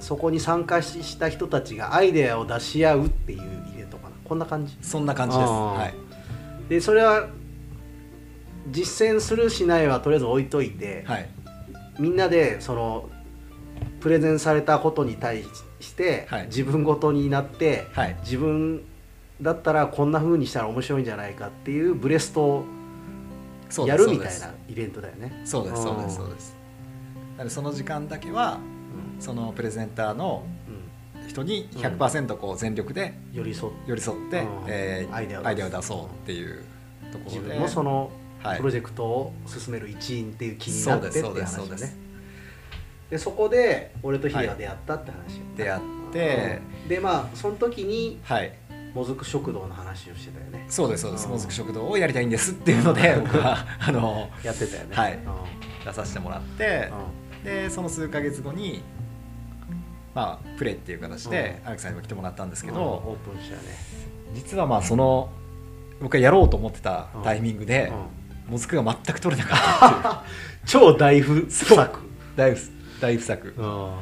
[0.00, 3.40] そこに参加した人たちがアイデアを出し合うっていう
[3.74, 4.16] イベントかな。
[4.24, 4.76] こんな感じ。
[4.82, 5.48] そんな感じです。
[5.48, 5.92] は
[6.66, 6.68] い。
[6.68, 7.28] でそれは
[8.70, 11.28] 実践するしないはとりあえず置いといて、はい。
[11.98, 13.08] みんなでその
[14.00, 15.44] プレゼンされたことに対
[15.80, 16.46] して、はい。
[16.46, 18.16] 自分ごとになって、はい。
[18.22, 18.82] 自分
[19.42, 22.64] だったらこんな風にしたら面白いんじゃないかっていうブレストを
[23.86, 25.28] やるみたいなイベントだよね。
[25.28, 26.20] ですそうですそうです。
[26.20, 26.56] うんそうです。
[27.36, 28.58] なのでその時間だけは
[29.20, 30.90] そのプレゼンターのうん。
[31.28, 33.78] 人に100%こう全力で寄り添って。
[33.90, 34.46] 寄り添って、うん。
[34.66, 36.64] えーアイデアを出そうっていう
[37.12, 37.38] ところで。
[37.38, 38.10] 自分もその
[38.42, 38.56] はい。
[38.56, 41.96] プロジェクトを進める一員っていう気になってっていうそうです話ね。
[43.10, 46.60] でそこで俺とヒデが出会ったって話よ、出会って。
[46.82, 46.88] うん。
[46.88, 48.52] でまあその時にはい。
[48.94, 50.66] もずく食堂の話をしてたよね。
[50.68, 51.26] そうですそうです。
[51.26, 51.32] うん。
[51.32, 54.96] もずく食堂をやりたいんですっていうので僕はあのやってたよね。
[54.96, 55.14] はい。
[55.14, 55.20] うん。
[55.84, 56.90] 出させてもらって。
[57.44, 58.82] でその数ヶ月後に
[60.14, 63.68] まあプレイっていう形で荒木さんにも来てもらったんですけうんど、オープンしたよね。
[64.34, 65.30] 実はまあその
[66.00, 67.92] 僕がやろうと思ってたタイミングで、
[68.46, 68.52] うん。
[68.52, 70.24] もずくが全く取れなかったっていう。
[70.66, 72.00] 超大不作。
[72.36, 72.70] 大不
[73.00, 73.54] 大不作。
[73.56, 73.92] うん。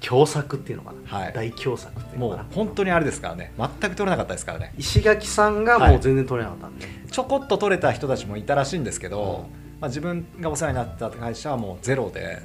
[0.00, 1.32] 共作っていうのかな、はい。
[1.32, 3.52] 大共作っていうのもう本当にあれですからね。
[3.58, 4.72] 全く取れなかったですからね。
[4.78, 9.48] 石垣さんがもう全然取れなかったんで、ちょこっと取れた人たちもいたらしいんですけど、
[9.80, 12.40] まあ、自分がお世話になった会社はもうゼロで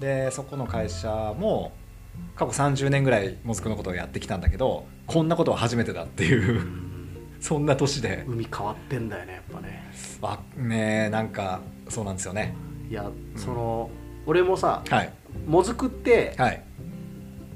[0.00, 1.72] でそこの会社も
[2.36, 6.88] 過去30年ぐらいもずくのことをやってきたんだけどこんなことは初めてだっていう
[7.40, 8.24] そんな年で。
[8.26, 9.90] 海変わってんだよねやっぱね。
[10.22, 12.54] あねえなんかそうなんですよね。
[12.90, 13.90] いやその、
[14.26, 15.12] 俺もさはい。
[15.46, 16.62] もずくってはい。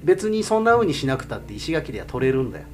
[0.05, 2.67] 別にそんな風にしなくたって石垣では取れるんだよ。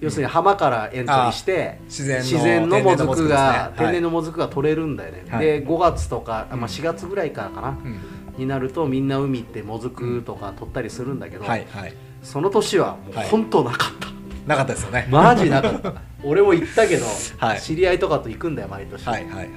[0.00, 5.44] 要するに浜からエントリーして、自然の自然のもずくが天然ののもずくが取れるんだよね、はい。
[5.44, 6.72] で5月とか、あまあ、うん。
[6.72, 8.00] 4月ぐらいからかな、うん
[8.40, 11.94] になるとみんな海ってもずくとか取ったりするんだけど、はいはい。
[12.22, 13.28] その年はもうはい。
[13.28, 14.08] 本当なかった、
[14.46, 15.06] なかったですよね。
[15.10, 15.94] マジなかった。
[16.24, 17.06] 俺も行ったけど、
[17.38, 17.60] はい。
[17.60, 19.48] 知り合いとかと行くんだよ毎年、はいはいはい。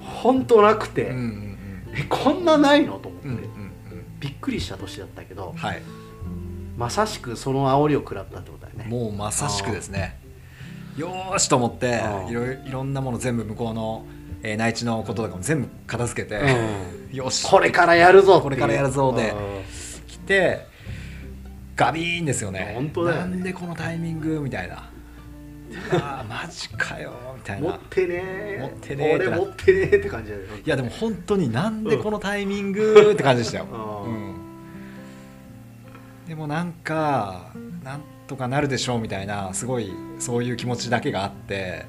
[0.00, 1.48] 本当なくて、うんうん
[1.94, 3.44] えこんなないのと思って、うんうんうん。
[3.44, 5.82] うんびっくりした年だったけどはい。
[6.76, 8.86] まさしくその煽りを食らったってことだよね。
[8.88, 10.18] もうまさしくですね。
[10.96, 14.04] よーしと思っていろいろんなもの全部向こうの、
[14.42, 16.36] えー内地のこととかも全部片付けて、
[17.10, 17.16] うん。
[17.16, 17.46] よし。
[17.48, 19.36] これからやるぞこれからやるぞでうん。
[20.06, 20.66] 来て
[21.76, 22.72] ガビーンですよね。
[22.74, 23.30] 本当だよね。
[23.30, 24.90] なんでこのタイミングみたいな。
[25.90, 27.68] うわーマジかよみたいな。
[27.68, 33.76] 持ってねえ持ってね俺持ってねえって感じだよいやでも本当になんでこのタイミングって感じでしたよ、う
[34.08, 34.14] ん。
[34.14, 34.34] うん。
[36.26, 37.52] でもなんか
[37.84, 41.86] なんとかなるでしょうみたいなすごいそういう気持ちだけがあって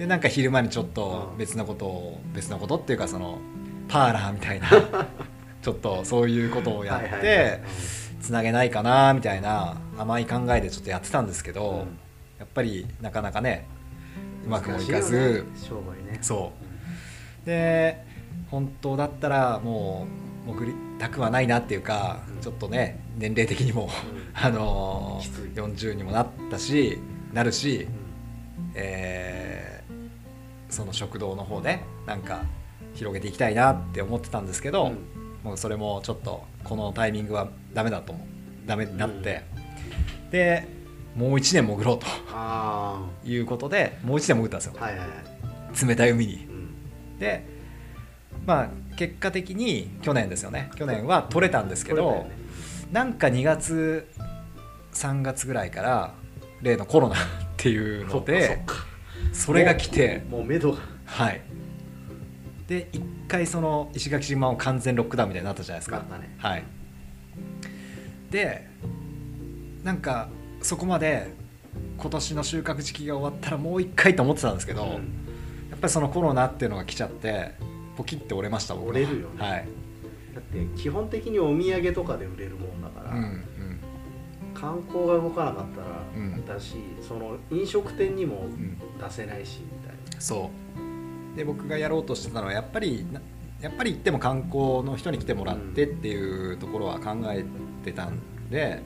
[0.00, 1.38] でなんか昼間にちょっとうん。
[1.38, 3.38] 別のことを別のことっていうかその
[3.86, 4.68] パーラーみたいな
[5.60, 7.60] ちょっとそういうことをやって
[8.22, 11.76] つなげないかなみたいな甘い考えでちょっとやってたんですけど、うん。
[12.38, 13.66] やっぱりなかなかね
[14.46, 16.18] うまくもいかずね商売ね。
[16.22, 16.50] そ
[17.44, 17.46] う。
[17.46, 18.02] で
[18.50, 20.06] 本当だったらも
[20.46, 22.40] う潜りたくはないなっていうか、うん。
[22.40, 23.90] ちょっとね年齢的にも、
[24.32, 26.98] あのー40にもなったし
[27.34, 28.72] なるし、うん。
[28.76, 29.59] えー
[30.70, 32.44] その食堂の方でなんか
[32.94, 34.98] 広げていきたいなって思ってたんですけど、うん。
[35.44, 38.26] もうそれもちょっとこのタイミングはダメだと思う。
[38.66, 39.42] ダメになって、
[40.30, 40.66] で
[41.16, 41.98] もう1年潜ろう
[42.32, 44.74] あということでもう1年潜ったんですよ。
[44.78, 46.34] あはいはいはい、冷たい海に。
[46.34, 46.52] う
[47.16, 47.44] ん、で
[48.46, 50.70] まあ結果的に去年ですよね。
[50.76, 52.30] 去年は取れたんですけど、ね。
[52.92, 54.08] なんか2月
[54.92, 56.14] 3月ぐらいから
[56.60, 57.18] 例のコロナっ
[57.56, 58.62] ていうので
[59.32, 60.22] それが来て。
[60.30, 60.78] もう目処が。
[61.04, 61.40] はい。
[62.68, 65.96] で一回その石垣島を完全ロックダウンみたいになったじゃないですか。
[65.96, 66.34] なったね。
[66.38, 66.64] はい。
[68.30, 68.68] で
[69.82, 70.28] なんか
[70.62, 71.34] そこまで
[71.98, 74.90] 今年の収穫時期が終わったらもう一回と思ってたんですけど、うん。
[74.90, 74.96] や
[75.76, 77.54] っぱりそのコロナっていうのが来ちゃって
[77.96, 78.90] ポキって折れました僕は。
[78.90, 79.34] 折れるよね。
[79.38, 79.68] はい。
[80.34, 83.44] だって基本的にお土産とかで売れるもんだから、うんうん
[84.60, 86.46] 観光が動かなかったら、うん。
[86.46, 90.20] だしその飲食店にもうん出せないしみたいな。
[90.20, 90.50] そ
[91.34, 91.36] う。
[91.36, 93.20] で僕がやろうとしてたのはやっぱりな
[93.60, 97.44] やっぱり行っても観光の人に来てもらってっていうところは考え
[97.84, 98.18] てたん
[98.50, 98.82] で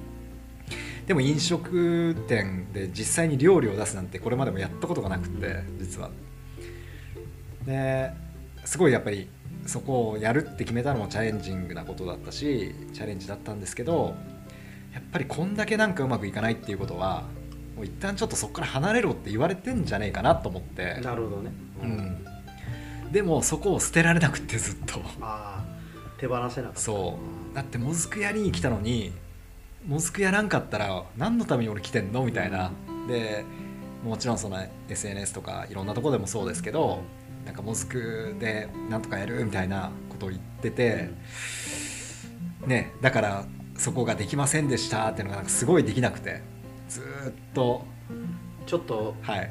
[1.06, 6.10] でも飲食店で実際に料理を出すなんてこれまでもやったことがなくて実は。
[7.64, 8.12] で
[8.64, 9.28] すごいやっぱり
[9.66, 14.14] そこをやるって決めたのもチャレンジングなことだったしチャレンジだったんですけど
[14.94, 17.24] やっぱりこんだけなんかうまくいかないっていうことは
[17.76, 21.00] もう一旦ちょっとそこから離れろって言われてんじゃねえかなと思って。
[21.02, 21.52] なるほどね、
[21.82, 25.00] うん、でもそこを捨てられなくてずっと。
[25.20, 25.64] ああ
[26.18, 26.80] 手放せなかった。
[26.80, 27.18] そ
[27.52, 27.54] う。
[27.54, 29.12] だってもずくやりに来たのに
[29.86, 32.70] もずくやらんかったら何のために俺来てんのみたいな。
[33.08, 33.44] で
[34.04, 37.00] もちろんその SNS とかいろんなとこでもそうですけど
[37.46, 41.10] なんかもずくでなんとかやるみたいなことを言ってて
[42.66, 43.44] ねだから
[43.76, 46.42] そこができませんでしたっていうのがすごいできなくて
[46.88, 47.84] ずーっと。
[48.66, 49.50] ちょっとはい。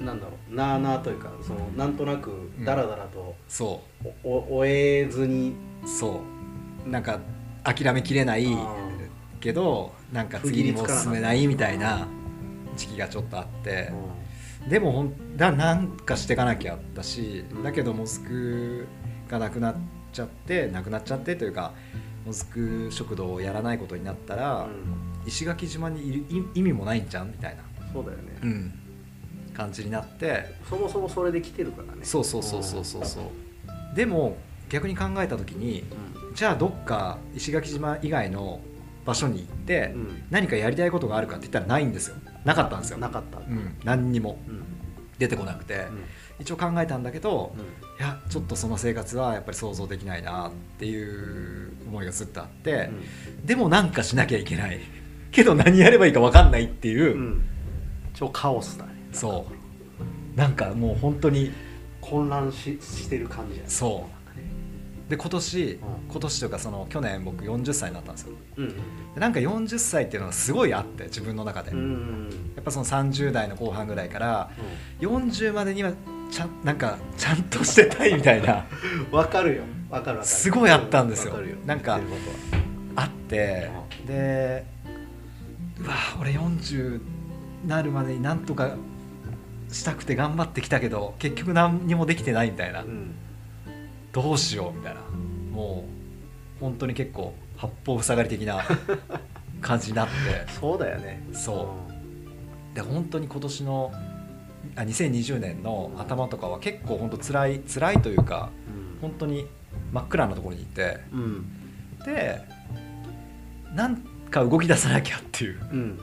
[0.00, 3.82] なんだろうなあなあというかそのなんとなくダラダラとそ
[4.22, 6.20] おお終えずに、うそ
[6.86, 6.88] う。
[6.88, 7.20] なんか
[7.64, 8.76] 諦めきれないあ
[9.40, 12.06] けどなんか次にも進めないみたいな
[12.76, 13.92] 時期がちょっとあって。
[13.92, 14.18] ー
[14.68, 18.86] でもほんだなんかしていかなきゃだしだけどモズク
[19.28, 19.76] がなくなっ
[20.12, 21.72] ちゃってなくなっちゃってというか
[22.26, 25.28] モズク食堂をやらないことになったら、うん。
[25.28, 28.72] 石垣島にいる意意味もないんじゃんみたいな、そうだよね、うん、
[29.54, 30.54] 感じになって。
[30.68, 32.00] そもそもそれで来てるからね。
[32.02, 33.96] そうそうそうそうそうそう。
[33.96, 38.60] でも逆に考えた時にうじゃあどっか石垣島以外の
[39.04, 39.94] 場所に行って、
[40.30, 42.16] 何かやりたいことがあるかって言ったらないんですよ。
[42.44, 43.38] なかったんですよ、なかった。
[43.38, 44.38] うん、何にも。
[44.46, 44.62] うん。
[45.18, 45.86] 出てこなくて、
[46.38, 47.64] 一応考えたんだけどうん。
[47.98, 52.90] いやちょっとその生活はやっぱり想像できないなっていう思いがずっとあって、
[53.44, 54.78] でもなんかしなきゃいけない
[55.32, 57.20] けど何やればいいか分かんないっていう、うん。
[57.20, 57.44] うん
[58.14, 58.92] 超カオスだね。
[59.12, 60.38] そう。
[60.38, 61.52] なんかもう本当に
[62.00, 64.17] 混乱ししてる感じそう
[65.08, 65.78] で今年、ん。
[66.10, 68.32] 今年というかその去年僕40歳になったんですよ。
[68.56, 68.68] うん
[69.14, 71.82] でなんか40歳っていうのはすごいあって自分の中で、うんう
[72.54, 72.60] やん。
[72.60, 74.50] っぱその30代の後半ぐらいから
[75.00, 75.92] 40までには
[76.30, 78.64] ちゃんなんかちゃんとしてたいみたいな。
[79.10, 79.62] わかるよ。
[79.90, 80.24] わかるわかる。
[80.24, 81.32] すごいあったんですよ。
[81.32, 81.56] わかるよ。
[81.64, 82.00] なんか
[82.96, 83.70] あって
[84.06, 84.64] で
[85.80, 87.00] うわ俺40
[87.66, 88.74] なるまでになんとか
[89.70, 93.14] したくて頑張ってきたけど結局何にもできてないみたいな、うん
[94.22, 95.00] どうしようみたいな。
[95.52, 95.84] も
[96.58, 98.64] う本当に結構八方塞がり的な
[99.60, 100.12] 感じになって。
[100.52, 101.22] そうだよね。
[101.32, 101.74] そ
[102.72, 102.74] う。
[102.74, 103.92] で本当に今年の
[104.76, 109.00] あ2020年の頭とかは結構本当辛い辛いというかうん。
[109.00, 109.46] 本当に
[109.92, 110.98] 真っ暗なところにいて。
[111.12, 111.46] うん。
[112.04, 112.42] で
[113.74, 113.96] なん
[114.30, 115.98] か動き出さなきゃっていううん。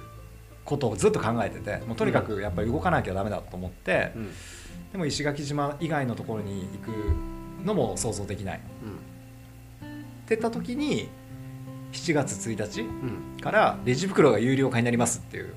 [0.64, 4.30] ことをずっと考えててもうとにかくやっぱり動かなきゃダメだと思って、うん。
[4.92, 7.35] でも石垣島以外のところに行く
[7.66, 8.58] のも想像できない。
[8.58, 8.60] っ
[10.28, 11.10] て言った時に
[11.92, 12.88] 7月1日うん。
[12.88, 15.54] うんからレジ袋が有料化になりますっていう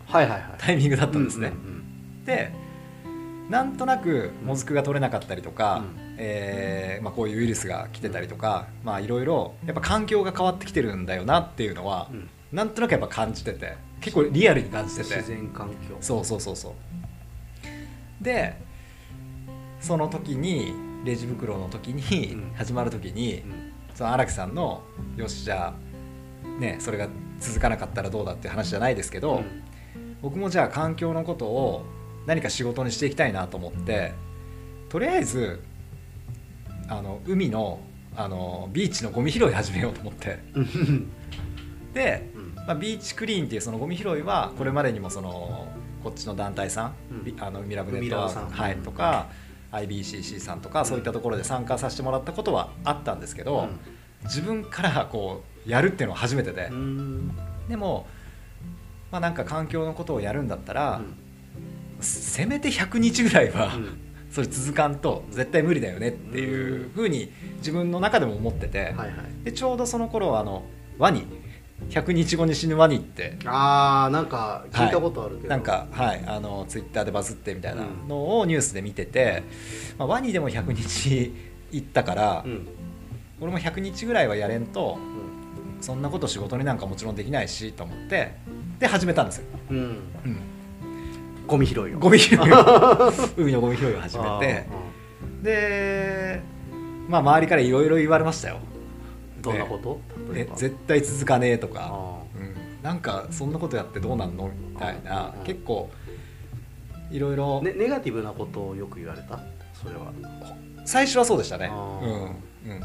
[0.59, 2.53] タイミングだったんですね、うんうんで
[3.49, 6.17] なんとなくもずくが取れなかったりとか、うん。
[6.19, 12.29] えーまあ、こういうウイルスが来てたりとかまあいろいろやっぱ環境が変わってきてるんだよなっていうのは、うん。
[12.53, 15.17] なんとなくやっぱ感じてて結構リアルに感じてて。
[15.17, 15.97] 自然環境。
[16.01, 18.25] そうそうそうそう。
[18.25, 18.57] で
[19.81, 22.53] その時にレジ袋の時に、うん。
[22.55, 23.73] 始まる時に、うん。
[23.95, 24.83] その荒木さんの
[25.17, 27.09] 「よしじゃあねそれが
[27.41, 29.43] 続かなかったらどうだ」って話じゃないですけど、
[30.23, 31.85] 僕もじゃあ環境のことを
[32.27, 34.13] 何か仕事にしていきたいなと思って
[34.89, 35.61] とりあえず
[36.89, 37.81] あの海の
[38.17, 40.39] あのビーチのゴミ拾い始めようと思って。
[40.55, 41.11] うん。
[41.93, 42.55] で、うん。
[42.55, 45.69] まあ、ビーチクリーンっていうそのゴミ拾いはこれまでにもその
[46.03, 47.25] こっちの団体さん、うん。
[47.25, 49.29] ビあの海ラブネットワーク、はい、とか
[49.73, 53.69] IBCC さんとかそういったところで参加させてもらったことはあったんですけど、
[54.25, 57.31] 自分からこうやるっていうのは初めてで、うん。
[57.69, 58.07] でも、
[59.13, 61.01] まあ、なんか環境のことをやるんだったら、
[62.01, 63.99] せめて100日ぐらいは、うん。
[64.31, 68.95] それ続かんと絶対無理だよねっていうふうに自分の中でも思ってて、
[69.43, 70.65] でちょうどその頃あの
[70.99, 71.25] ワニ
[71.91, 73.39] 100日後に死ぬワニって。
[73.47, 79.43] ああなんか聞いたことあるけど、なんか、はい、あのツイッターでバズってみたいなのをニュースで見てて、
[79.97, 81.35] まあ、ワニでも100日
[81.73, 82.69] 行ったから、うん。
[83.41, 85.83] 俺も100日ぐらいはやれんとうん。
[85.83, 88.35] そんなこと仕事になんかもちろんできないしと思って
[88.81, 89.77] で始めたんですよ、うん。
[89.77, 90.03] うん、
[91.47, 91.99] ゴミ拾いを。
[91.99, 92.43] ゴミ拾いを。
[93.37, 94.67] 海のゴミ拾いを始めて。
[94.69, 96.41] あで、
[97.09, 98.57] まあ、周りからいろいろ言われましたよ。
[98.57, 98.68] ー
[99.41, 100.01] どんなこと？
[100.33, 100.55] 例えば。
[100.55, 104.51] え絶対続かねえとか、あうん、なんかそんなことやってどうなんの？
[104.73, 105.35] みたいな。
[105.39, 105.45] うん。
[105.45, 105.91] 結構
[107.11, 107.63] いろいろ。
[107.63, 109.41] ネガティブなことをよく言われた？
[109.75, 110.13] それは。
[110.85, 111.69] 最初はそうでしたね。
[111.71, 111.75] あ。
[112.03, 112.11] うん。
[112.11, 112.33] ー
[112.67, 112.81] うん、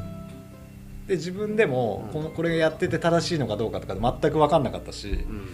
[1.07, 2.13] で自分でもうん。
[2.13, 5.49] このこれやってて正しいのかどうかとか全く分かんなかったしうん。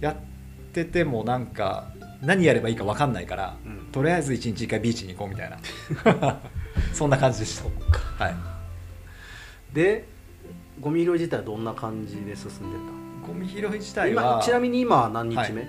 [0.00, 0.16] やっ
[0.72, 3.88] ててもなんか何やればいいか分かんないから、うん。
[3.92, 5.58] とりあえず一日一回ビーチに行こうみたいな。
[6.94, 7.60] そんな感じでし
[8.18, 8.24] た。
[8.24, 8.34] はい、
[9.74, 10.08] で
[10.80, 15.68] ゴミ拾い自体はどんな感じで進んでゴミ拾い自た体は今ちなみに今は何日目、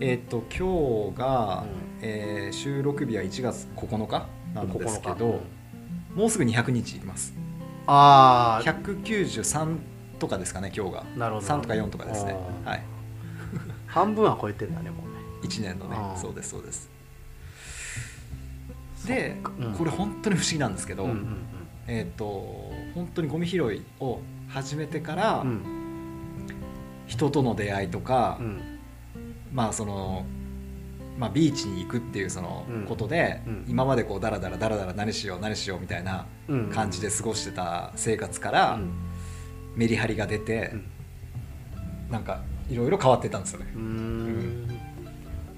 [0.00, 1.68] えっ、と今日が、うん。
[2.02, 5.18] えー収録日は1月9日なんですけ9日。
[5.18, 5.40] ど、
[6.14, 7.34] もうすぐ200日いきます。
[7.86, 9.76] ああ193
[10.18, 11.04] とかですかね今日が。
[11.16, 11.46] なるほど。
[11.46, 12.36] 3とか4とかですね。
[12.64, 12.82] はい。
[13.86, 15.16] 半分は超えてんだねもうね。
[15.42, 15.96] 1年のね。
[16.16, 16.90] そうですそうです。
[19.06, 19.72] で、うん。
[19.74, 21.46] これ本当に不思議なんですけど、うんうん。
[21.86, 22.24] えっ、と
[22.94, 24.20] 本当にゴミ拾いを
[24.56, 25.62] 始めてから、うん。
[27.06, 28.78] 人との出会いとか、うん。
[29.52, 30.24] まあその
[31.18, 32.86] まあ、ビーチに行くっていうそのうん。
[32.86, 33.64] ことで、うん。
[33.68, 36.70] 今までこうダラダラダラダラ何しよう何しようみたいなうん。
[36.70, 38.92] 感じで過ごしてた生活から、うん。
[39.74, 40.86] メリハリが出て、うん。
[42.10, 42.40] なんか
[42.70, 43.66] いろいろ変わってたんですよね。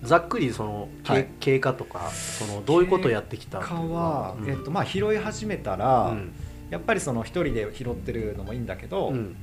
[0.03, 1.29] ざっくりその、けはい。
[1.39, 4.51] 経過とかそのどういうことをやってきた他は、うん。
[4.51, 6.33] えっとまあ、拾い始めたら、うん
[6.71, 9.37] やっぱりその一人で拾ってるのもいいんだけど、うん。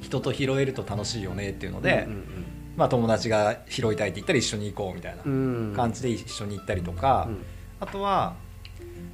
[0.00, 2.24] 人と拾えると楽しいよねっていうので、うん
[2.76, 5.32] まあ、友達が拾いたいって言ったら一緒に行こうみたいなうん。
[5.70, 7.42] うん感じで一緒に行ったりとか、うん。
[7.80, 8.36] あとは、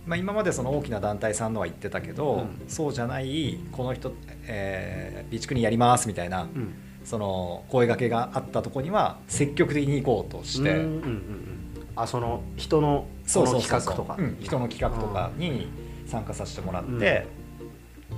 [0.06, 2.68] まあ、今までその大きな団体さんのは言ってたけど、うん。
[2.68, 4.12] そうじゃないこの人、
[4.46, 6.74] えー、ビーチクリーンやりますみたいな、うん。
[7.04, 11.64] その声掛けがあったところには積極的に行こうとして、うんうんうんうん。
[11.96, 14.36] あその人のの企画とか、うん。
[14.42, 15.68] 人の企画とかに
[16.06, 17.26] 参加させてもらって、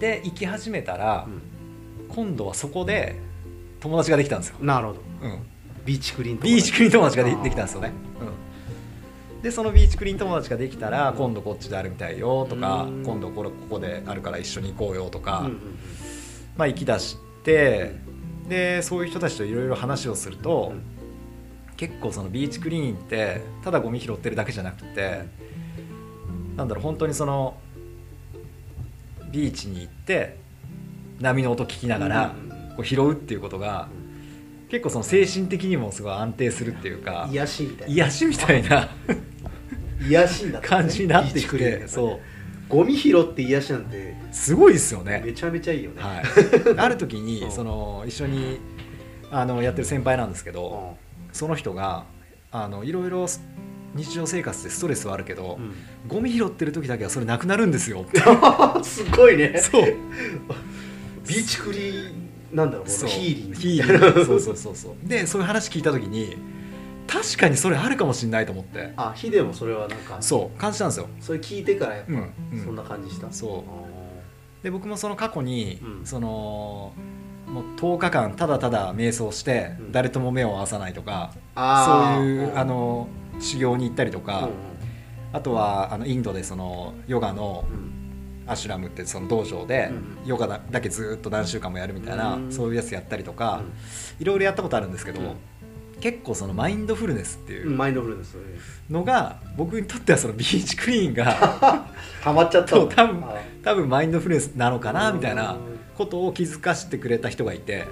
[0.00, 1.26] で行き始めたら、
[2.08, 3.16] 今度はそこで
[3.80, 5.00] 友達ができたんですよ、なるほど。
[5.22, 5.38] うん、
[5.84, 7.92] ビーチクリーンビーチクリーン友達がでできたんですよね、
[9.34, 13.02] うん、でそのビーチクリーン友達ができたら今度こっちであるみたいよとかうん。
[13.04, 15.58] 今度これここであるから一緒に行こうよとか、うんうん。
[16.56, 17.96] まあ行き出して
[18.48, 20.82] でそういう人たちといろいろ話をすると、うん。
[21.76, 25.24] 結構そのビーチクリーンってただゴミ拾ってるだけじゃなくて
[26.56, 27.58] なんだろう本当にその
[29.30, 30.36] ビーチに行って
[31.20, 32.34] 波の音聞きながら
[32.76, 33.88] こう拾うっていうことが
[34.68, 37.94] 結構その精神的にもすごい安定するっていうか癒しみたいな。
[37.94, 38.88] 癒しみたいな
[40.08, 40.82] 癒しになったね。
[40.82, 42.20] 感じになってきてそう。
[42.68, 45.22] ゴミ拾って癒しなんてすごいですよね。
[45.24, 46.22] めちゃめちゃいいよね、はい、
[46.76, 47.24] ある時うん。
[47.26, 48.58] にその一緒に
[49.30, 50.96] あのやってる先輩なんですけうど
[51.32, 52.04] その人が
[52.50, 53.26] あのいろいろ
[53.96, 55.74] 日常生活でストレスはあるけど、ん。
[56.06, 58.04] ゴミ拾ってる時だけはそれなくなるんですよ。
[58.82, 59.58] すごいね。
[59.58, 59.84] そう。
[61.26, 63.08] ビーチクリーンなんだろうそう。
[63.08, 65.08] ヒーリングヒーリングそうそうそうそう。
[65.08, 66.36] でそういう話聞いた時に
[67.06, 68.92] 確かにそれあるかもしれないと思って。
[68.96, 70.18] あヒデもそれはなんか。
[70.20, 70.58] そう。
[70.58, 71.08] 感じたんですよ。
[71.20, 72.64] それ聞いてからやっぱ、うんうん。
[72.64, 73.32] そんな感じした。
[73.32, 73.64] そ
[74.60, 74.64] う。
[74.64, 76.06] で僕もその過去に、うん。
[76.06, 76.92] その
[77.46, 79.92] もう10日間ただただ瞑想して、うん。
[79.92, 82.58] 誰とも目を合わさないとかそういう、うん。
[82.58, 83.08] あの
[83.40, 84.50] 修行に行ったりとか、うん
[85.32, 87.92] あとはあのインドでそのヨガのうん。
[88.48, 93.62] アシュラムってその道場でうんヨガだだけずっと何週間もやるみたいな、うんそういうやつやったりとか、
[94.20, 95.26] いろいろやったことあるんですけど、うん。
[96.00, 98.36] 結構そのマインドフルネスっていううんマインドフルネス
[98.88, 101.24] のが僕にとってはそのビーチクリーンが
[102.22, 103.34] ハマっちゃった多分あ
[103.64, 105.56] 多分マインドフルネスなのかなうんみたいな
[105.98, 107.86] ことを気づかせてくれた人がいて。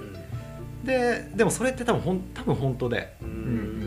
[0.83, 0.87] うん。
[0.87, 3.13] ででもそれって多分ほん多分本当で。
[3.23, 3.84] うん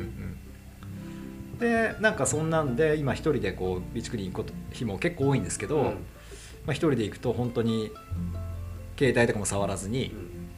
[1.60, 5.84] でなんかそんなんで今一人でこうビーチクリーン行くこと日も結構多いんですけど、うん。
[5.86, 5.92] ま
[6.68, 7.92] あ、一人で行くと本当に
[8.98, 10.14] 携帯とかも触らずに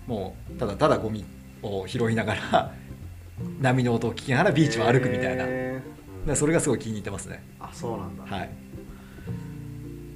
[0.07, 1.23] もうただただゴミ
[1.61, 2.73] を拾いながら
[3.61, 6.27] 波の音を聞きながらビーチを歩くみたいな、へー。
[6.27, 7.43] でそれがすごい気に入ってますね。
[7.59, 8.49] あそうなんだ、はい。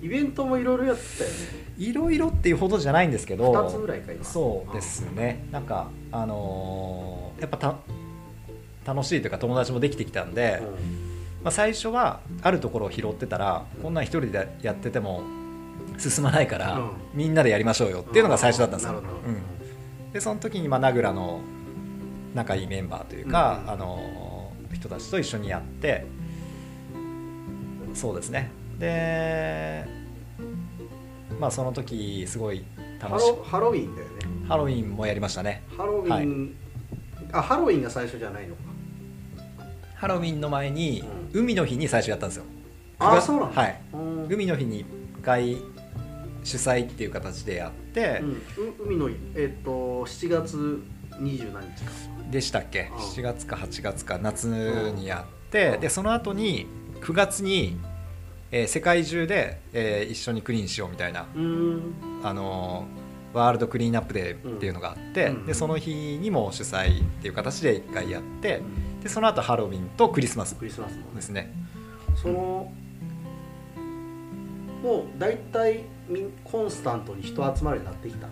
[0.01, 1.35] イベントもいろいろやってたよね。
[1.77, 4.23] いろいろっていうほどじゃないんですけど2つぐらいか今。
[4.23, 5.45] そうですね。
[5.51, 7.75] なんかあのーやっぱた
[8.85, 10.61] 楽しいというか友達もできてきたんで、
[11.43, 15.23] まあ、最初はあるところを拾ってたらこんなん一人でやってても
[15.97, 16.91] 進まないから、うん。
[17.13, 20.11] みんなでやりましょうよっていうのが最初だったんですよ、うん。
[20.11, 21.41] でその時にまあ名倉の
[22.33, 23.71] 仲いいメンバーというか、うん。
[23.71, 26.05] あの人たちと一緒にやって
[27.93, 28.51] そうですね。
[28.79, 29.85] で
[31.39, 32.65] まあその時すごい
[32.99, 34.13] ハ楽しロハロウィンだよね。
[34.47, 35.63] ハロウィンもやりましたね。
[35.77, 36.55] ハロウィン、
[37.31, 38.61] あハロウィンが最初じゃないのか
[40.03, 41.01] ハロウィンの前に、
[41.33, 42.43] う海の日に最初やったんですよ。
[42.99, 43.81] あそうなはい。
[43.93, 44.27] うん。
[44.29, 45.55] 海の日に1回
[46.43, 48.37] 主催っていう形でやって、うん、う
[48.85, 50.83] 海のえっ、と7月
[51.21, 51.91] 二十何日か。
[52.29, 52.91] でしたっけ？
[52.91, 52.97] うん。
[52.97, 55.79] 7月か8月か夏にやって、うん。
[55.79, 56.67] でその後に
[56.99, 57.77] 9月に、
[58.51, 61.27] えー世界中で、えー一緒にクリーンしようみたいな、
[62.23, 63.03] あのー
[63.37, 65.45] ワールドクリーンアップデーっていうのがあって、うん。
[65.45, 68.61] でその日にも主催っていう形で1回やって
[69.03, 71.03] でその後ハロウィンとクリスマスクリスマスもね。
[71.15, 71.53] ですね。
[72.15, 72.71] その
[74.81, 75.83] もう大体
[76.43, 78.27] コンスタントに人集まるようになってきた。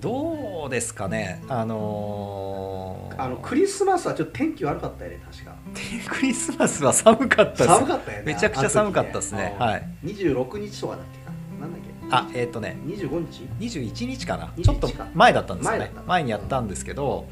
[0.00, 1.42] どうですかね。
[1.48, 5.54] あのーあのクリスマスはちょっと天気悪かったよね確か。
[6.10, 7.66] クリスマスは寒かったです。
[7.66, 8.24] 寒かったよね。
[8.26, 9.56] めちゃくちゃ寒かったですね。
[9.58, 9.88] あの時はい。
[10.04, 11.32] 26日とかだっけか。
[11.60, 12.36] なんだっけ。
[12.36, 12.76] あえっ、とね。
[12.86, 14.52] 25日？21日かな。
[14.56, 15.90] 21ちょっと前だったんですよね。
[16.06, 17.26] 前にやったんですけど、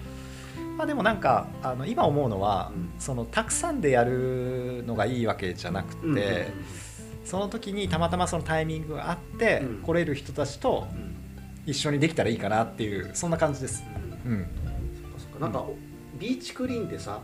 [0.77, 2.93] まあ、でもなんかあの今思うのは、うん。
[2.99, 6.13] そのたくさんでやるのがいいわけじゃなくて、うん。
[6.13, 6.45] うんうん
[7.25, 9.83] その時にたまたまそのタイミングがあって、うん。
[9.83, 11.15] 来れる人たちとうん。
[11.67, 13.83] 一緒にできたらいいかなっていうそんな感じです。
[14.27, 14.33] うん。
[14.33, 14.47] うん。
[15.17, 15.65] そっかなんか
[16.19, 17.23] ビーチクリーンってさ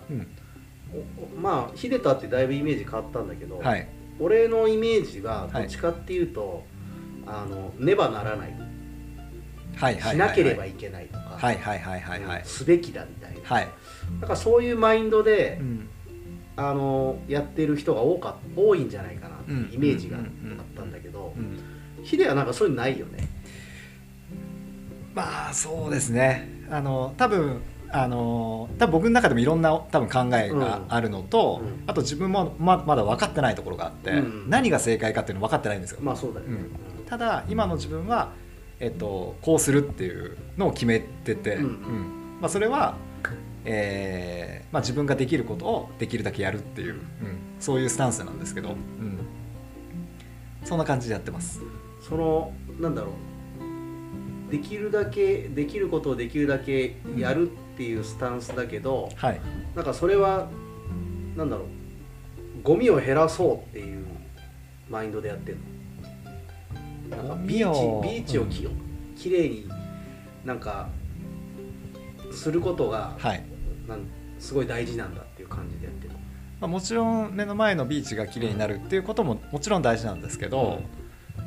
[1.41, 3.87] まあヒデタってだいぶイメージ変わったんだけど、はい。
[4.19, 6.65] 俺のイメージははいどっちかっていうと、
[7.27, 8.60] あのねばならないはいはい
[9.81, 11.39] しなければいけないとか、
[12.45, 13.69] すべきだみたいな、はい、
[14.21, 15.89] なんかそういうマインドで、うん。
[16.57, 21.59] あのやってる人が多か多いんじゃないかなっていうイメージがあうんうんうんうんったんだけどうん。
[22.05, 23.29] ヒデはなんかそういうのないよね。
[25.15, 26.67] まあそうですね。
[26.71, 31.85] あの多分あの多分僕の中でもいろんな多分考えがあるのと、うん。
[31.87, 34.51] あと自分もままだ分かってないところがあって、うん。
[34.51, 36.57] 何が正解かっていうの分かってないんですよ、まあそうだよね、
[36.99, 37.05] うん。
[37.07, 38.33] ただ今の自分は、
[38.81, 42.39] えっと、こうするっていうのを決めてて、うんうん。
[42.41, 42.97] まあ、それは、
[43.65, 47.01] えーまあ、自分ができることをできるだけやるっていう、うん。
[47.61, 49.19] そういうスタンスなんですけど、うん、
[50.65, 51.61] そんな感じでやってます。
[52.01, 53.13] そのなんだろ
[54.49, 54.51] う。
[54.51, 59.41] できるだけできることをできるだけやるっていうスタンスだけど、はい。
[59.77, 60.49] なんかそれは
[61.37, 61.67] なんだろう。
[62.63, 64.05] ゴミを減らそうっていう
[64.91, 65.63] マインドでやってるの？
[67.11, 68.69] なんかビーチビーチをき,、
[69.17, 69.69] きれいに
[70.45, 70.89] なんか
[72.33, 73.45] することが、はい。
[73.89, 74.07] なん
[74.39, 76.15] すごい大事なんだっていう感じでやってる。
[76.15, 76.19] の
[76.61, 80.83] まあ、もちろん目の前のビーチが綺麗になるっていうことももちろん大事なんですけど、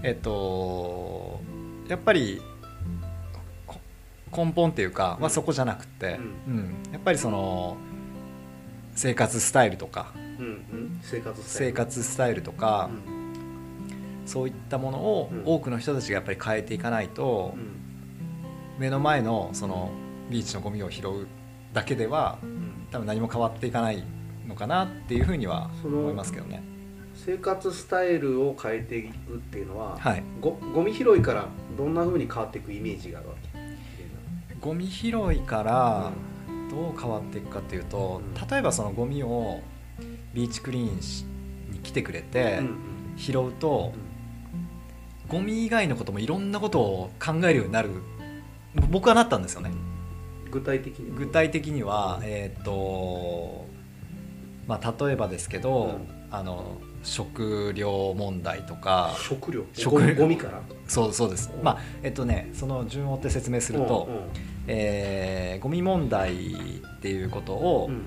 [0.04, 1.40] えっと
[1.88, 2.42] やっぱり
[3.66, 3.80] こ
[4.36, 6.76] 根本っていうかはそこじゃなくて、うん。
[6.92, 7.78] やっぱりその
[8.96, 11.72] 生活スタイルとかうんうん、生活スタイル。
[11.72, 13.23] 生活スタイルとか、うん
[14.26, 15.44] そういったものをうん。
[15.46, 18.80] 多くの人たちがやっぱり変えていかないとう、ん。
[18.80, 19.92] 目の前のその
[20.30, 21.28] ビーチのゴミを拾う
[21.74, 22.88] だけではうん。
[22.92, 24.04] 多分何も変わっていかない
[24.48, 26.64] のかなっていうふうには思いますけどね。
[27.16, 30.24] 生活スタイルを変えていくっていうのは、はい。
[30.42, 31.48] ごゴミ拾いから
[31.78, 34.56] どんな風に変わっていくイメージがあるわけ？
[34.60, 36.12] ゴミ拾いから
[36.70, 38.48] どう変わっていくかっていうと、うん。
[38.48, 39.62] 例えばそのゴミを
[40.34, 41.26] ビーチクリーンし
[41.72, 42.78] に来てくれてうん
[43.16, 43.94] 拾うと、
[45.30, 47.90] ゴミ以外のこともいろんなことを考えるようになる。
[48.90, 49.72] 僕はなったんですよね。
[50.52, 53.66] 具体的に具体的にはえーっと
[54.68, 56.08] まあ例えばですけど、うん。
[56.32, 59.14] あの食料問題とか。
[59.18, 59.66] 食料？
[59.74, 60.16] 食料。
[60.16, 60.62] ゴミから？
[60.88, 61.52] そうそうです。
[61.62, 64.20] まあえっとねその順を追って説明すると、うん。
[64.68, 68.06] えーゴミ問題っていうことを、うん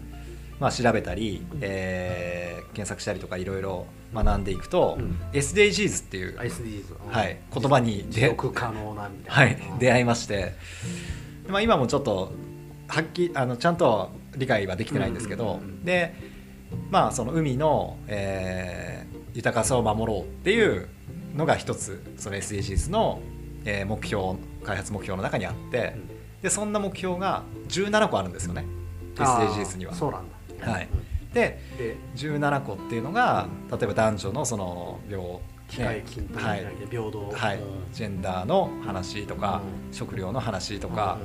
[0.58, 5.16] まあ、調べたり、えー検索したりとかいろいろ学んでいくと、うん。
[5.32, 10.52] SDGs っていう、はい、言葉に持出続可能なみたはいいな、出会いまして、
[11.48, 12.32] まあ、今もちょっと
[12.86, 16.14] はっきあのちゃんとは理解はできてないんですけど、で
[16.90, 20.88] まあその海の、えー豊かさを守ろうっていう
[21.34, 23.20] のが一つその SDGs の、
[23.64, 24.34] えー目標
[24.64, 26.08] 開発目標の中にあって、うん。
[26.42, 28.66] でそんな目標が17個あるんですよね
[29.14, 29.94] SDGs には。
[29.94, 30.88] そうなんだはい。
[31.32, 35.20] でで17個っていうのが例えば男女のその平
[35.68, 36.60] 機械均等みたい。
[36.60, 37.58] で平等はい。
[37.58, 41.18] うん、ジェンダーの話とか、う食料の話とか、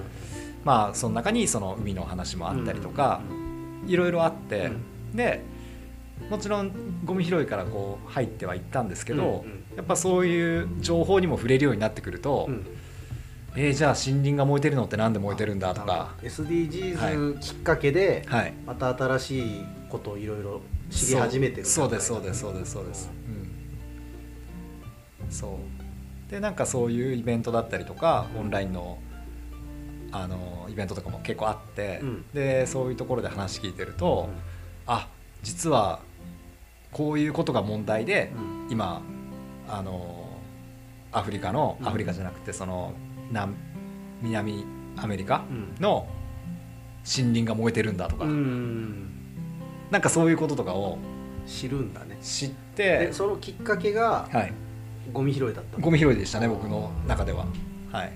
[0.63, 3.21] まあその中にその海の話もあったりとか、
[3.87, 4.71] いろいろあって、
[5.13, 5.43] で
[6.29, 6.71] もちろん
[7.05, 12.65] ゴミ拾いからこう入ってはいったんですけど、やっぱそういう情報にも触れるようになってくると、うん
[13.55, 23.11] えーじゃあ森林が燃えてるのってなんで燃えてるんだとか、SDGs きっかけではい、また新しいことをいろいろ知り始めてるそうそうですそうですそうですそうです、
[25.23, 25.59] うん、そ
[26.29, 26.31] う。
[26.31, 28.99] でなんかそういうイベントだったりとかオンラインの
[30.13, 32.25] あのイベントとかも結構あって、うん。
[32.33, 34.29] でそういうところで話聞いてると、
[34.87, 35.09] あ
[35.43, 35.99] 実は
[36.91, 38.71] こういうことが問題で、うん。
[38.71, 39.01] 今
[39.69, 40.29] あの
[41.11, 41.87] アフリカのうん。
[41.87, 42.93] アフリカじゃなくてその
[43.31, 43.55] 南
[44.21, 44.65] 南
[44.97, 45.75] アメリカうん。
[45.79, 46.07] の
[47.03, 49.07] 森林が燃えてるんだとか、うん。
[49.89, 50.99] なんかそういうこととかを
[51.47, 52.17] 知るんだね。
[52.21, 52.83] 知って。
[52.99, 54.53] で、そのきっかけがはい、
[55.11, 55.77] ゴミ拾いだった。
[55.77, 57.45] のゴミ拾いでしたね僕の中では。
[57.91, 58.13] はい。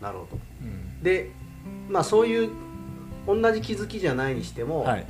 [0.00, 0.38] なるほど。
[0.62, 1.02] うん。
[1.02, 1.30] で
[1.88, 2.50] まあそういう
[3.26, 5.06] 同じ気づきじゃないにしても、はい、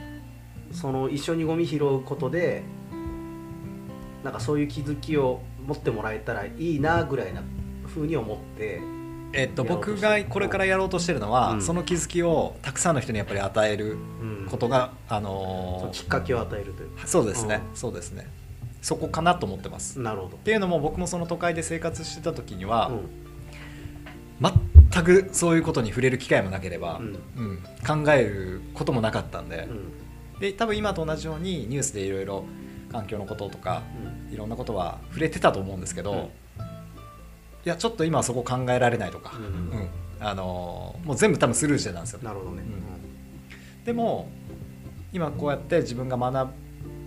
[0.73, 2.63] その一緒にゴミ拾うことで
[4.25, 7.43] なんかそういう気づきを持ってもらえたらいいなぐらいな
[7.99, 8.81] ふうに思って
[9.33, 11.63] えっと、僕がこれからやろうとしてるのは、うん。
[11.63, 14.47] その気づきをたくさんの人にやっぱり与えるうん。
[14.49, 17.07] ことが、あそのーのきっかけを与えるというか。
[17.07, 17.77] そうですね、うん。
[17.77, 18.27] そうですね。
[18.81, 20.01] そこかなと思ってます。
[20.01, 20.37] っなるほど。
[20.39, 24.53] ていうのも僕もその都会で生活してた時には、うん。
[24.93, 27.19] 全くそういうことに触れる機会もなければ、うん。
[27.37, 28.05] うん。
[28.05, 29.69] 考えることもなかったんで,、
[30.35, 30.41] うん。
[30.41, 32.45] で多分今と同じようにニュースでいろいろ
[32.91, 33.83] 環境のこととか
[34.29, 34.33] うん。
[34.33, 36.29] いろんなことは触れてたと思うんですけど、うん
[37.69, 39.45] いやちょっと今はそこ考えられないとか、うん。
[39.45, 39.89] うん。
[40.21, 42.21] あのーもう全部多分スルーしてたんですよ。
[42.23, 42.63] なるほどね、
[43.85, 44.31] でも
[45.13, 46.51] 今こうやって自分が学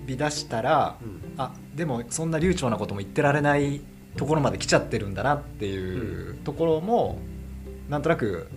[0.05, 1.09] び出したらうん。
[1.09, 3.82] うんあでもそんな流暢なことも言ってられない
[4.16, 7.18] ところまで来ちゃってるんだなっていうところも、
[7.89, 8.47] なんとなく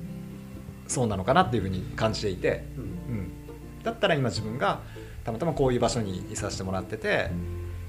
[0.86, 2.82] そうなのかなっていうふうに感じていて、うん。
[2.82, 2.86] う
[3.20, 3.32] ん、
[3.82, 4.80] だったら今自分が
[5.24, 7.30] たまたまこういう場所にいさせてもらってて、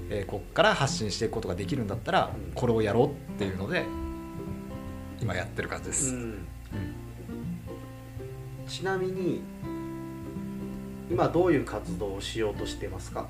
[0.08, 2.54] えーこっから発信していくことができるんだったらうん。
[2.54, 3.84] これをやろうっていうので
[5.20, 6.14] 今やってる感じです。
[6.14, 6.22] うん。
[6.22, 6.38] うん。
[8.68, 9.42] ちなみに
[11.10, 13.28] 今どういう活動をしようとしてますか？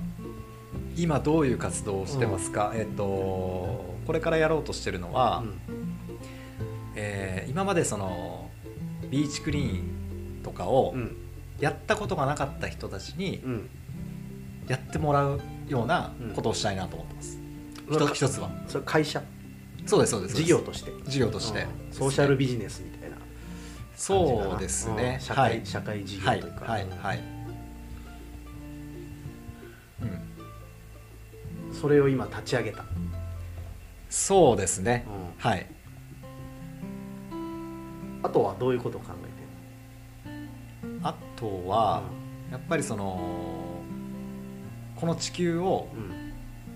[0.97, 5.59] 今どういう活動をしてますか、えっ、とこれからやろうとしてるのは、うん。
[6.95, 8.51] えー今までその
[9.11, 9.83] ビーチクリー
[10.41, 11.17] ンとかをうん。
[11.61, 13.71] やったことがなかった人たちにうん。
[14.69, 18.51] やってもらうようなことをしたいなと思ってます、うん一つは。
[18.67, 19.23] それ会社？
[19.87, 20.37] そうですそうです。
[20.37, 20.93] 事業として。
[21.07, 21.93] 事業として、うん。
[21.93, 23.17] ソーシャルビジネスみたいな。
[23.97, 25.19] そうですね。
[25.21, 25.67] うん社会、はい。
[25.67, 27.23] 社会事業はいというか、はいはい、
[30.03, 30.09] うん、
[31.69, 31.75] うん。
[31.75, 32.85] それを今立ち上げた、
[34.11, 35.07] そうですね。
[35.07, 35.51] うん。
[35.51, 35.67] はい。
[38.23, 39.37] あとはどういうことを考え
[41.03, 42.03] あとてるは、
[42.51, 43.21] やっぱりその
[44.97, 45.89] この地球を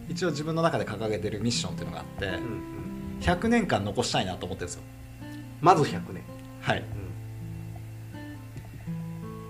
[0.08, 2.89] 一応自分の中で掲げてるミッションっていうのがあって、うんうん
[3.20, 4.82] 100年間残したいなと思ってるんですよ。
[5.60, 6.22] まず100年、
[6.60, 6.78] はい。
[6.78, 6.82] う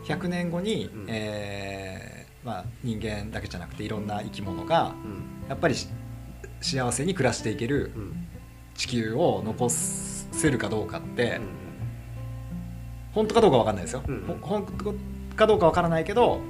[0.02, 0.04] ん。
[0.04, 1.06] 100年後に、うん。
[1.08, 5.48] えーまあ、人間だけじゃなくていろんな生き物がうん。
[5.48, 5.88] やっぱりし
[6.60, 8.26] 幸せに暮らしていけるうん。
[8.74, 11.60] 地球を残せるかどうかって、うん
[13.12, 14.24] 本当かどうかわかんないですよ、うん。
[14.40, 14.94] ほ本当
[15.36, 16.40] かどうかわからないけど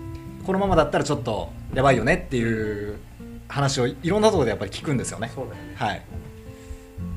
[0.44, 2.98] このままだったらちょっとやばいよねっていう
[3.48, 5.30] 話をいろんなところでやっぱり聞くんですよね。
[5.34, 6.02] そうだよね、はい、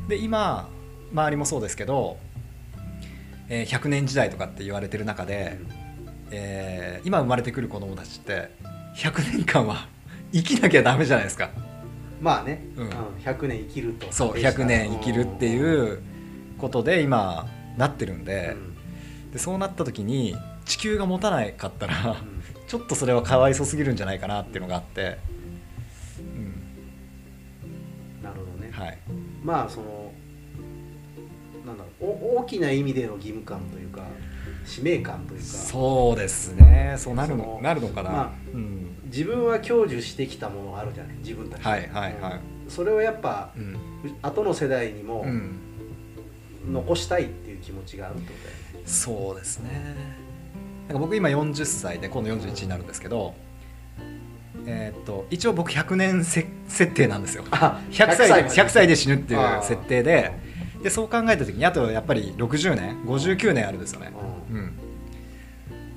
[0.08, 0.70] で今
[1.12, 2.18] 周りもそうですけど、
[3.50, 5.58] えー100年時代とかって言われてる中で、
[6.32, 8.52] えー今生まれてくる子供たちって
[8.98, 9.88] 100年間は
[10.34, 11.50] 生きなきゃダメじゃないですか。
[12.22, 12.90] まあね、うん。
[13.24, 16.02] 100年生きるとそう100年生きるっていう
[16.58, 17.48] ことで今
[17.78, 19.32] なってるんうんで,、うん。
[19.32, 20.36] でそうなった時に
[20.66, 22.44] 地球が持たないかったらうん。
[22.68, 25.18] ちょっとそれはかわいそすぎるんじゃないかなっていうのがあって、
[28.24, 28.98] なるほどね、うんはい、
[29.44, 30.12] まあその
[31.66, 34.04] なんだろうお大きな意味での義務感というか
[34.66, 35.46] 使命感というか。
[35.46, 36.96] そうですね。
[36.98, 42.34] そうなるのなるのかな、まあうん、自分は享受してきたものがあるじゃない自分たちはいはいはい。
[42.34, 42.70] うん。
[42.70, 43.78] それをやっぱうん。
[44.22, 45.60] 後の世代にもうん。
[46.72, 49.70] 残したいっていう気持ちがあるってことだよねそうですね。
[50.88, 53.34] なんか僕今40歳で今度41になるんですけど、
[54.66, 57.44] えーっと一応僕100年せ設定なんですよ。
[57.52, 60.32] あ100歳でま100歳で死ぬっていう設定で
[60.82, 64.12] でそう考えた時にあとやっぱり60年59年あるんですよね、
[64.50, 64.58] うん。
[64.58, 64.74] うん、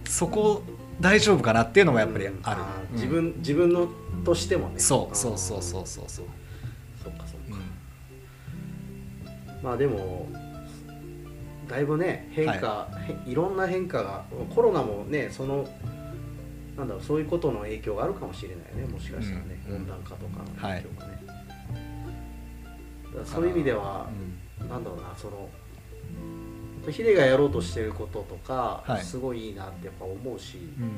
[0.07, 0.63] そこ
[1.01, 2.95] 大丈夫かなっていうのもやっぱりある、ーうん。
[2.95, 3.89] 自分自分の
[4.25, 4.79] としてもね。
[4.79, 6.27] そうそうそうそうそうそう。
[9.67, 10.29] まあでも
[11.69, 12.89] だいぶね変化、
[13.27, 15.67] い、いろんな変化がコロナもねその
[16.77, 21.39] なんだろうそういうことの影響があるかもしれないねもしかしたらね、うん温暖化とかの影響がね、だか
[23.15, 24.09] らだそういう意味では、
[24.69, 25.49] なんだろうなその
[26.91, 29.03] ヒデがやろうとしてることとか、はい。
[29.03, 30.91] すごいいいなってやっぱ思うし、うん。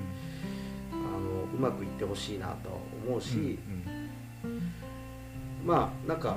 [0.92, 2.76] あのうまくいってほしいなとは
[3.06, 4.08] 思うし、うん
[5.64, 6.36] まあなんか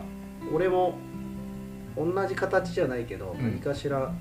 [0.52, 0.96] 俺も
[1.96, 3.44] 同じ形じゃないけど、うん。
[3.44, 4.14] 何かしら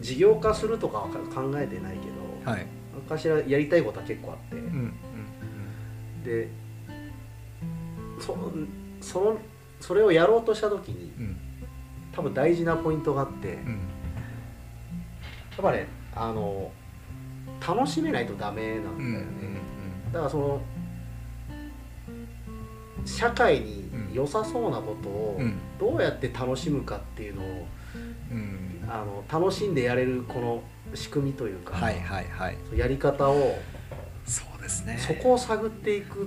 [0.00, 2.06] 事業化するとかは考えてないけ
[2.44, 2.66] ど、はい。
[2.66, 2.75] 何
[3.06, 4.92] かしらやりたいことは結構あって、うん
[6.24, 6.48] で
[8.18, 8.36] そ
[9.00, 9.38] その
[9.80, 11.12] それをやろうとした時に
[12.12, 13.78] 多分大事なポイントがあって、やっうん
[15.62, 16.70] ぱねあの
[17.66, 19.26] 楽しめないとダメなんだよね、
[20.12, 20.60] だからその
[23.04, 25.58] 社会に良さそうなことをうん。
[25.78, 27.66] どうやって楽しむかっていうのを
[28.32, 28.84] うん。
[28.88, 30.62] あの楽しんでやれるこの
[30.94, 32.58] 仕組みというか、はいはいはい。
[32.76, 33.58] やり方を
[34.24, 34.98] そうですね。
[34.98, 36.26] そこを探っていくっ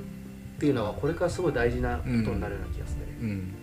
[0.60, 3.06] ていうのはこれからすごい大事なことになるような気がする。
[3.06, 3.18] ね。
[3.22, 3.54] うん。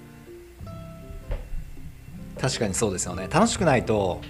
[2.41, 3.29] 確かにそうですよね。
[3.31, 4.21] 楽しくないと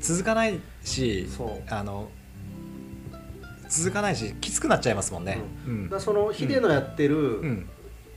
[0.00, 1.72] 続かないしそう。
[1.72, 2.08] あの
[3.68, 5.88] 続かないしきつくなっちゃいますもんね、うん。
[5.90, 7.68] だそのヒデのやってる、うん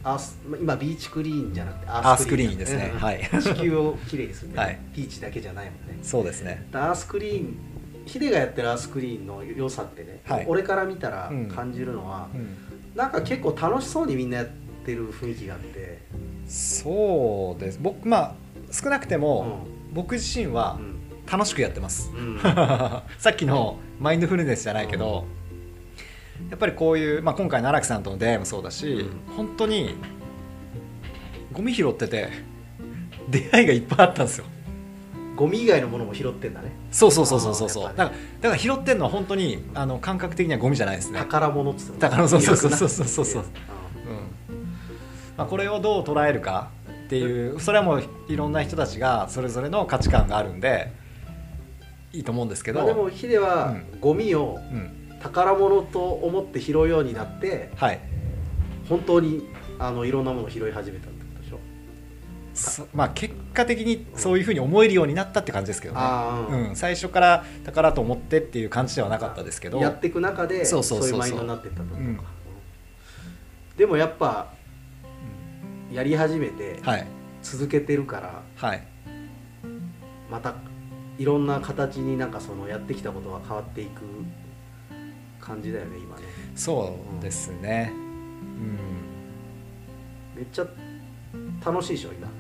[0.03, 2.91] アースま今ビーチクリーンじゃなくてアアースクリーンですね。
[2.93, 2.99] うん。
[2.99, 3.29] はい。
[3.41, 4.79] 地球をきれいにするね、はい。
[4.95, 5.99] ビーチだけじゃないもんね。
[6.01, 6.67] そうですね。
[6.73, 7.57] アースクリーン
[8.05, 10.45] ヒデがやってるアースクリーンの良さってね、はい。
[10.47, 11.47] 俺から見たらうん。
[11.47, 12.57] 感じるのは、うん。
[12.95, 14.47] なんか結構楽しそうにみんなやっ
[14.85, 15.99] てる雰囲気があって、
[16.47, 17.79] そうです。
[17.81, 18.35] 僕まあ
[18.71, 20.99] 少なくてうも、僕自身はん。
[21.31, 22.39] 楽しくやってます、うん。
[23.19, 25.25] さっきのマインドフルネスじゃないけど、
[26.49, 29.95] やっぱりこういう、まあ、今回の荒木さんとの出会いもそうだし、う本当に
[31.51, 32.29] ゴミ拾ってて
[33.29, 34.45] 出会いがいっぱいあったんですよ。
[35.35, 36.71] ゴミ以外のものも拾ってんだね。
[36.91, 37.69] そうそうそうそうそう。
[37.69, 43.25] そうあーやっぱだからだから拾ってんのは本当にあの感覚的にはゴミじゃないですね、宝物っつっても宝そうそうそうそうそう。
[43.25, 43.49] そううん。
[45.37, 46.71] まあ、これをどう捉えるか
[47.05, 50.91] っていうそれはもういろんな人たちがそれぞれの価値観があるんで
[52.11, 57.99] いいと思うんですけど、まあでもヒデはゴミをうん、宝物と思って拾うようになってはい。
[58.87, 59.47] 本当に
[59.77, 61.59] あのいろんなものを拾い始めたってことでしょ？
[62.53, 69.79] そまあ結果的にそういうふうに思えるようになったって感じですけどね、ああ、うん、最初から宝と思ってっていう感じではなかったですけど。
[69.79, 72.19] やっていく中でそそういうマインドになっていったとか、うん。
[73.77, 74.53] でもやっぱ
[75.91, 77.07] やり始めてはい。
[77.41, 78.85] 続けてるからはい。
[80.29, 80.55] また
[81.17, 84.01] いろんな形になんかそのやってきたことが変わっていく
[85.49, 86.21] 感じだよね今ね。
[86.55, 87.91] そうですね。
[90.35, 90.67] めっちゃ
[91.65, 92.33] 楽しいでしょ今、うん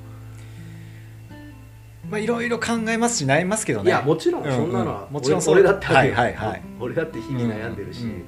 [2.11, 3.89] まあいろいろ考えますし悩みますけどね。
[3.89, 6.61] いやもちろんうんそんなのは、うんもちろん俺俺だってはいはいはい。
[6.79, 8.23] 俺だって日々悩んでるし、うんうんうん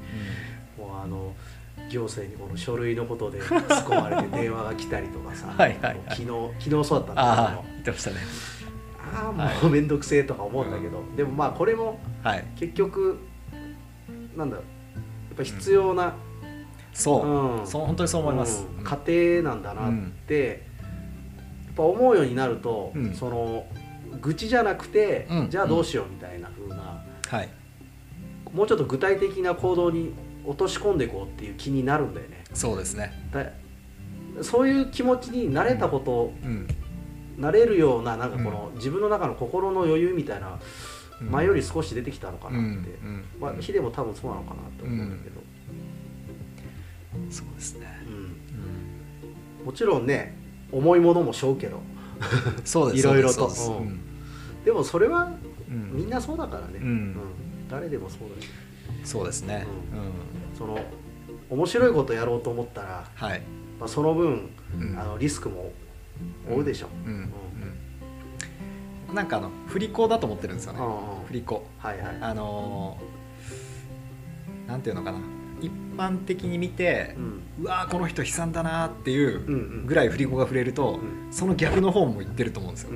[0.89, 1.33] もうあの
[1.89, 5.47] 行政にこの書類のことで突っ込まれて 電話が来たりとかさ。
[5.47, 5.97] はいはいはい。
[6.09, 6.27] 昨日
[6.59, 8.15] 昨日そうだったんだああけど言ってましたね。
[9.13, 9.31] ああ
[9.63, 12.45] もう面倒くせえとか思うんだけど、でもまあこれもはい。
[12.55, 13.17] 結局
[14.37, 14.65] なんだろう
[15.43, 16.15] ぱ必要な、
[16.93, 17.67] そう、うん。
[17.67, 18.83] そう本当にそう思います、うん。
[18.83, 19.11] 過程
[19.43, 19.93] なんだなっ
[20.27, 20.63] て、
[21.67, 23.13] やっぱ思うようになると、うん。
[23.13, 23.65] その
[24.21, 25.49] 愚痴じゃなくて、うん。
[25.49, 27.49] じゃあどうしようみたいな風な、はい。
[28.53, 30.13] もうちょっと具体的な行動に
[30.45, 32.43] 落とし込んでいこうっていう気になるんだよね。
[32.53, 33.29] そうですね。
[33.31, 33.45] だ
[34.43, 36.67] そういう気持ちになれたこと、うん。
[37.37, 40.59] なれるようななんかこの、自分の中の心の余裕みたいなうん
[41.29, 42.75] 前より少し出てきたのかなって、うん。
[42.75, 43.25] うん。
[43.39, 45.41] まあ、ヒデも多分そうなのかなと思うんだけど、
[47.29, 49.65] そうですね、うん。
[49.65, 50.37] もちろんね
[50.71, 51.81] 重いものも背負うけど。
[52.63, 53.07] そうです。
[53.07, 53.99] いろいろとそうん。
[54.63, 55.31] でもそれは
[55.69, 55.91] うん。
[55.93, 57.15] みんなそうだからね、うん。
[57.69, 58.49] 誰でもそうだし
[59.03, 60.57] そうですね、ううん。
[60.57, 60.79] その
[61.49, 63.41] 面白いことやろうと思ったら、はい、
[63.79, 64.49] まあ、その分、
[64.79, 64.99] うん。
[64.99, 65.71] あのリスクも
[66.47, 67.33] 負うでしょ、うん、
[69.13, 70.79] なんかあの振り子だと思ってるんですよね、
[71.27, 71.65] 振り子。
[71.79, 72.17] はいはい。
[72.21, 75.19] あのーなんていうのかな。
[75.59, 77.41] 一般的に見てう、ん。
[77.61, 81.33] うわーこの人悲惨だなっていうぐらい振り子が触れると、うん。
[81.33, 82.91] その逆の方も言ってると思うんですよ。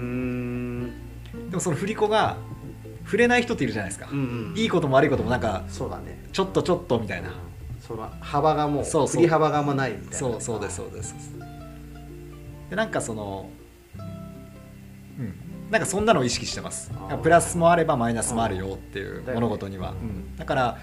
[1.49, 2.37] でもその振り子が
[3.03, 6.27] 触れない人っているじゃないですか、うんうんいいことも悪いこともなんかそうだね。
[6.31, 7.33] ちょっとちょっとみたいな、
[7.85, 8.83] その幅がもう。
[8.85, 10.17] 振り幅があんまないみたいな。
[10.17, 11.13] そうそうですそうです。
[12.69, 13.49] でなんかその
[15.19, 15.33] うん。
[15.71, 16.91] なんかそんなのを意識してます。
[17.23, 20.35] プラスもあればマイナスもあるよっていう物事には、うん。
[20.37, 20.77] だから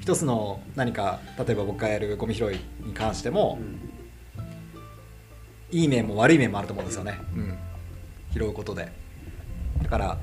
[0.00, 2.56] 一つの何か例えば僕がやるゴミ拾い
[2.86, 5.78] に関してもう、ん。
[5.78, 7.58] いい面も悪い面もあると思うんですよね、うん。
[8.32, 8.90] 拾うことで。
[9.82, 10.18] だから、ま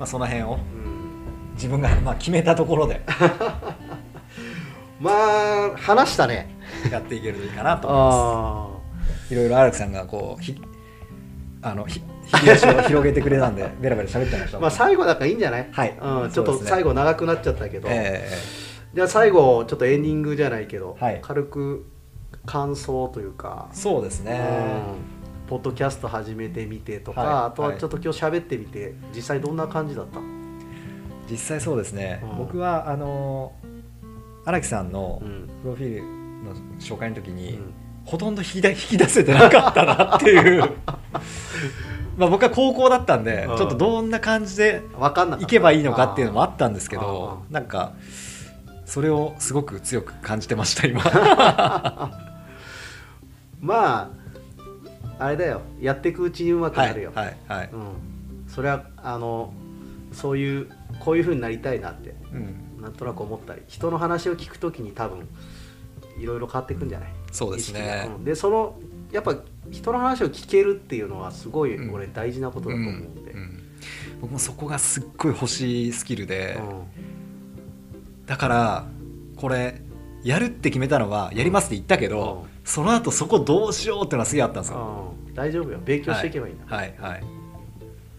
[0.00, 1.54] あ、その辺をうん。
[1.54, 3.00] 自分がまあ決めたところで。
[5.00, 6.48] まあ話したね。
[6.90, 8.80] やっていけるといいかなと思いま
[9.10, 10.60] あすいろいろ荒木さんがこうひ
[11.62, 12.00] あのひ
[12.32, 15.68] 引き出しを広げてくれたんでベラベラ喋っちゃいましたまあ最後だからいいんじゃない？
[15.70, 15.98] はい。
[16.00, 18.28] うん、ちょっと最後長くなっちゃったけど、え
[18.94, 21.18] じゃあ最後ちょっとエンディングじゃないけど、はい。
[21.22, 21.86] 軽く
[22.46, 23.68] 感想というか。
[23.72, 24.40] え、そうですね、
[24.88, 25.48] うん。
[25.48, 27.46] ポッドキャスト始めてみてとか、はい。
[27.46, 30.20] あとはちょっと今日喋ってみて実際どんな感じだった？
[31.30, 32.38] 実際そうですね、うん。
[32.38, 33.52] 僕はあの
[34.44, 35.48] 荒木さんのうん。
[35.62, 36.02] プロフィール
[36.44, 37.74] の紹介の時に、うん。
[38.04, 40.62] ほとんど引き出引き出せてなかったなっていう
[42.16, 43.56] まあ僕は高校だったんで、うん。
[43.56, 45.44] ちょっとどんな感じで分かんなかった。
[45.44, 47.52] 行けばいいのかっていうのもあったんですけあどー。
[47.52, 47.92] なんか
[48.84, 51.02] それをすごく強く感じてました今。
[53.60, 54.10] ま
[55.18, 55.62] ああれだよ。
[55.80, 57.80] やっていくうちにうまくはないるよ、はいはい、うん、
[58.48, 59.52] それはあの
[60.12, 60.68] そういう
[61.00, 63.62] こういうふうになりたいなってうん、なんとなく思ったり。
[63.68, 65.26] 人の話を聞くときに多分
[66.18, 67.08] いろいろ変わっていくんじゃない？
[67.32, 68.08] そうですね。
[68.16, 68.24] うん。
[68.24, 68.76] でその
[69.12, 69.34] やっぱ
[69.70, 71.94] 人の話を聞けるっていうのはすごいうん。
[71.94, 73.38] 俺大事なことだと思うんで、うん。
[73.38, 73.62] うん。
[74.20, 76.62] 僕もそこがすっごい欲しいスキルで、う
[78.22, 78.26] ん。
[78.26, 78.86] だから
[79.36, 79.80] これ
[80.22, 82.50] やるって決めたのはやりますって言ったけど、うん。
[82.64, 85.34] その後そこどうしようっていうのはすげえあったんですよ、うん。
[85.34, 85.78] 大丈夫よ。
[85.84, 86.94] 勉強していけばいいんだ、はい。
[86.98, 87.20] はい。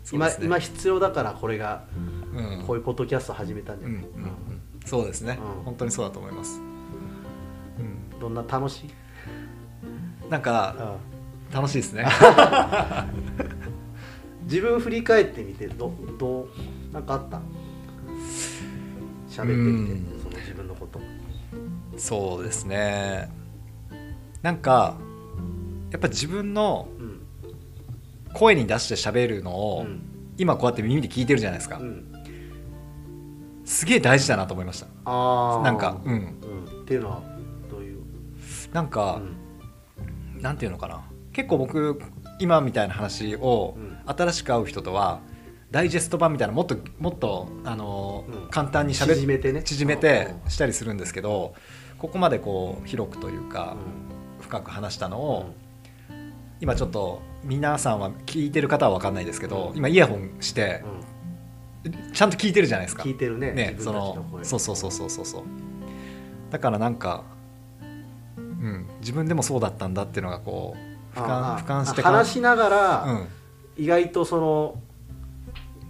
[0.03, 0.35] そう今ね。
[0.41, 1.85] 今必要だからこれが
[2.35, 2.63] うん。
[2.67, 4.03] こういうポッドキャスト始めたんじゃない、うん。
[4.03, 4.23] うん。
[4.23, 4.31] うん。
[4.85, 5.63] そうですね、うん。
[5.63, 6.59] 本当にそうだと思います、
[8.17, 8.85] うどんな楽しい、
[10.27, 11.14] ん、なんかうん
[11.53, 12.05] 楽しいですね。
[14.43, 17.41] 自分振り返ってみてどどうなんかあった？
[19.29, 20.19] 喋ってみてうん。
[20.23, 20.99] その自分のこと。
[21.97, 23.29] そうですね。
[24.41, 24.95] なんか
[25.91, 27.21] やっぱ自分のうん。
[28.33, 30.01] 声に出して喋るのを、うん。
[30.37, 32.03] 今こうやって耳で聞いてるじゃないですか、うん。
[33.63, 34.87] すげえ大事だなと思いました。
[35.05, 36.13] ああなんかうん。
[36.13, 37.21] うん、っていうのは
[37.71, 38.01] どういう、う
[38.73, 39.21] なんか、
[40.37, 40.41] ん。
[40.41, 41.01] なんていうのかな
[41.35, 41.99] 結構僕
[42.39, 43.97] 今みたいな話をうん。
[44.07, 45.19] 新しく会う人とは
[45.71, 48.49] ダイジェスト版みたいなもっともっとあのーうん。
[48.49, 49.61] 簡単にしゃべ縮めてね。
[49.63, 51.53] 縮めてしたりするんですけど
[51.97, 53.75] ここまでこう広くというか
[54.39, 55.53] 深く話したのを
[56.61, 59.77] 今ちょっと皆さんは聞いてる方は分かんないですけどうん。
[59.77, 60.83] 今イヤホンして
[62.13, 63.03] ちゃんと聞いてるじゃないですか。
[63.03, 65.43] 聞いてるねねそのそうそうそうそうそうそう。
[66.49, 67.23] だからなんか
[68.37, 73.27] うん自分でもそうだったんだっていうのがこう俯瞰して話しながら、うん。
[73.77, 74.81] 意外とその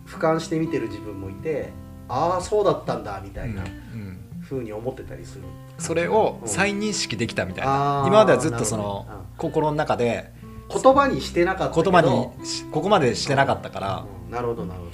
[0.07, 1.69] 俯瞰して見てる自分もいて
[2.07, 4.19] ああそうだったんだみたいなうん。
[4.41, 5.43] ふうに思ってたりする、
[5.79, 6.47] それをうん。
[6.47, 9.07] 再認識できたみたいあなー今まではずっとその
[9.37, 10.31] 心の中で
[10.71, 14.05] 言葉にしてなかった言葉にしここまでしてなかったから。
[14.27, 14.31] うん。
[14.31, 14.91] なるほどなるほど。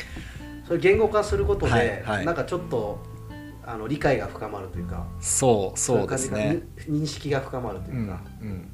[0.67, 2.99] それ言語化することで、はなんかちょっと
[3.65, 5.05] あの理解が深まるというか。
[5.19, 6.61] そうそうですね。
[6.89, 8.70] 認識が深まるとういうんか、うん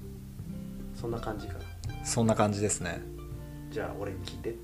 [0.99, 1.59] そんな感じかな。
[2.03, 3.01] そんな感じですね。
[3.71, 4.55] じゃあ俺に聞いて。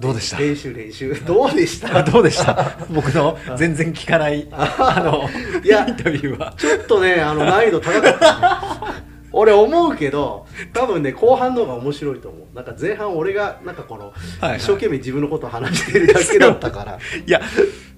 [0.00, 0.38] どうでした？
[0.38, 1.14] 練習練習。
[1.24, 2.02] どうでした？
[2.04, 2.76] どうでした？
[2.90, 5.28] 僕の全然聞かないあの
[5.62, 6.54] いやインタビューは。
[6.56, 12.56] ちょっとねあの難易度高かった、ね、俺思うけど多分ね後半の方が面白いと思う。
[12.56, 17.40] なんか前半俺がなんかこの、はい一生懸命自分のことを話してるだけだったから、 いや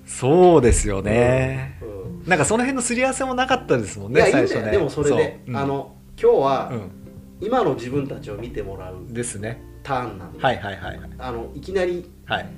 [0.06, 1.78] そうですよね。
[1.82, 2.28] うん。
[2.28, 4.72] なんかその辺のすり合わせもなかったですもんね最初ね。
[4.72, 5.50] でもそれで、う。
[5.50, 5.56] うん。
[5.56, 7.03] あの今日は、うん
[7.40, 9.62] 今の自分たちを見てもらうですね。
[9.82, 11.10] ターンなんで、はいはいはいはい。
[11.18, 12.48] あのいきなりはい。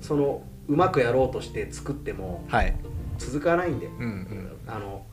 [0.00, 2.76] そのうまくやろうとして作ってもはい。
[3.18, 4.58] 続かないんで、うんうん。
[4.66, 5.04] あの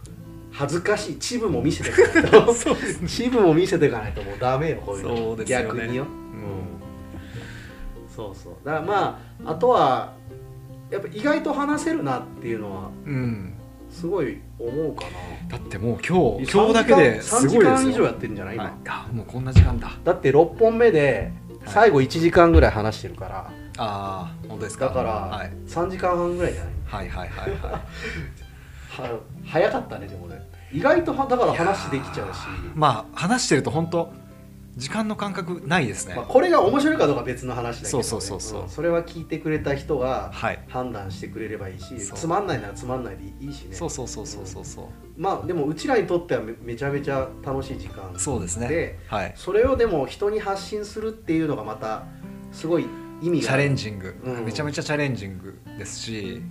[0.51, 1.19] 恥ずかしい。
[1.19, 2.53] チブも見せていかないと。
[2.53, 3.07] そうですね。
[3.07, 5.17] チブも見せていかないともうダメよこういうの。
[5.17, 5.65] そうですよね。
[5.65, 6.07] 逆によ、うん。
[8.15, 8.53] そうそう。
[8.63, 10.13] だからまああとは
[10.91, 13.53] やっぱ意外と話せるなっていうのはうん。
[13.89, 15.05] すごい思うか
[15.49, 17.87] だってもう今な日今日だけです3時ごいですよ。
[17.87, 19.91] 間以上やってるんじゃない今、はい、あもうこんな時間だ。
[20.03, 21.31] だって6本目で
[21.65, 24.85] 最後1時間ぐらい話してるから、ああ本当ですか？
[24.87, 26.73] だからはい、3時間半ぐらいじゃない？
[26.85, 30.41] はいはいはいはは 早かったねでもね。
[30.71, 32.41] 意外とはだから話できちゃうし、い
[32.73, 34.11] まあ話してると本当
[34.75, 38.65] 時間の感覚ないですね、まあ、これが面白いかどうかは別の話だけど、ね、そうそうそうそう。
[38.65, 38.69] ん。
[38.69, 40.59] それは聞いてくれた人がはい。
[40.67, 42.17] 判断してくれればいいし、そう。
[42.17, 43.75] つまんないならつまんないでいいしね。
[43.75, 44.85] そうそうそうそうそうそう。
[45.15, 48.67] まあでもうちらにとってはめめちゃめちゃ楽しい時間そうですね。
[48.67, 49.33] ではい。
[49.35, 52.05] それをでも人に発信するっていうのがまた
[52.51, 52.87] すごい
[53.21, 54.45] 意味がチャレンジング、うん。
[54.45, 56.41] めちゃめちゃチャレンジングですし。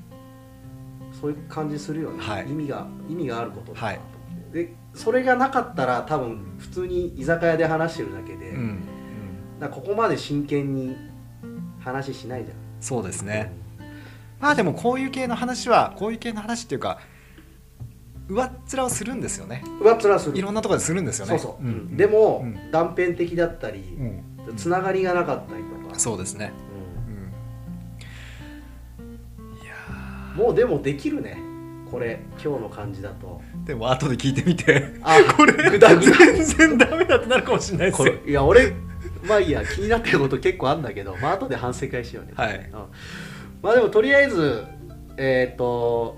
[1.20, 2.48] そういう感じするよね、はい。
[2.48, 8.82] 意味が意味があることだなはいと思って、でそれがなかったら多分普通に居酒屋で話してるだけで、うん、
[9.58, 10.96] だここまで真剣に
[11.80, 12.56] 話しないじゃん。
[12.80, 13.52] そうですね。
[14.40, 16.98] まあでもこういう系の話はこういう系の話っていうか
[18.28, 19.62] 上っ面をするんですよね。
[19.80, 20.38] 上っ面する。
[20.38, 21.30] いろんなところでするんですよね。
[21.30, 22.70] そうそう、んでも、うん。
[22.70, 24.56] 断片的だったりうん。
[24.56, 26.52] つながりがなかったりとか、そうですね、
[28.98, 29.56] ううん。
[29.56, 31.38] いやんもうでもできるね
[31.92, 33.42] これ今日の感じだと。
[33.64, 34.82] ーでも後で聞いてみて。
[35.02, 37.98] あ これ全然ダメだってなるかもしれないです。
[37.98, 38.72] こよれいや俺
[39.22, 42.32] まあいいや気になってること結構あんだけどまあ後で反省会しようね。
[42.34, 42.70] はい。
[42.72, 42.78] うん。
[43.60, 44.64] まあでもとりあえず
[45.18, 46.16] えっ、と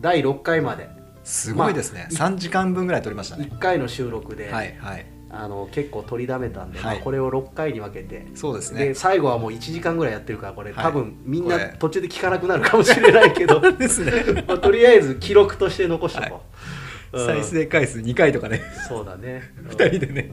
[0.00, 0.88] 第6回まで。
[1.22, 3.48] すごいですね、3時間分ぐらい撮りましたね。
[3.50, 6.96] 1回の収録で、はいはいあの結構取りだめたんで、はい。
[6.96, 8.26] まあ、これを6回に分けて。
[8.34, 10.84] そうですでね最後はもう1時間ぐらいやってるからこれ、はい。
[10.84, 13.60] 多分みんな途中で聞かなくなるかもしれないけど。
[13.72, 14.12] ですね。
[14.46, 16.42] まあ、とりあえず記録として残しとこ
[17.12, 17.26] う、うん。
[17.26, 18.62] 再生回数2回とかね。
[18.88, 19.52] そうだね。
[19.68, 20.30] 2人でね。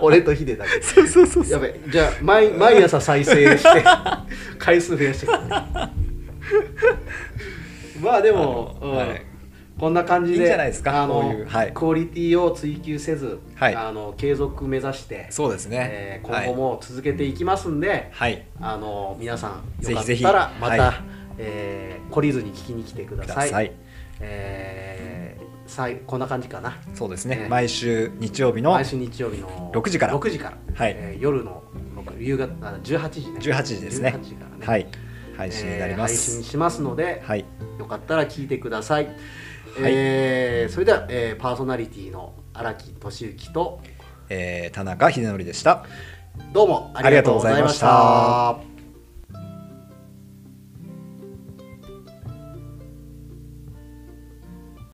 [0.00, 0.80] 俺とヒデだけ。
[0.80, 3.84] そうそうそうやべじゃあ毎毎朝再生して
[4.58, 5.38] 回数増やしてくる
[8.00, 8.96] まあでも、うん。
[8.96, 9.33] はい
[9.78, 11.02] こんな感じでいいんじゃないですか？
[11.02, 11.72] あういうはい。
[11.72, 13.74] クオリティを追求せず、はい。
[13.74, 18.44] あの継続目指して、そうですね、えー今後も続けていきますんで、はい。
[18.60, 20.94] あの皆さんよかったらまた、はい。
[21.38, 23.50] えー懲りずに聞きに来てくだくさい。
[23.50, 23.72] ださい。
[24.20, 26.76] えーさいこんな感じかな。
[26.94, 30.14] そうですね、ね毎週日曜日の毎週日曜日の6時から。
[30.14, 30.94] 6時から、はい。
[30.96, 31.62] えー夜の
[31.96, 33.40] 6夕方あ18時ね。
[33.40, 34.14] 18時ですね。
[34.16, 34.66] 18時からね。
[34.66, 34.86] はい。
[35.36, 37.44] 配信になりまえー配す、信しますので、はい。
[37.78, 39.08] よかったら聞いてください。
[39.78, 43.80] えーそれでは、えーパーソナリティの荒木俊之と
[44.28, 45.84] えー田中秀則でした。
[46.52, 48.73] どうもありがとうございました。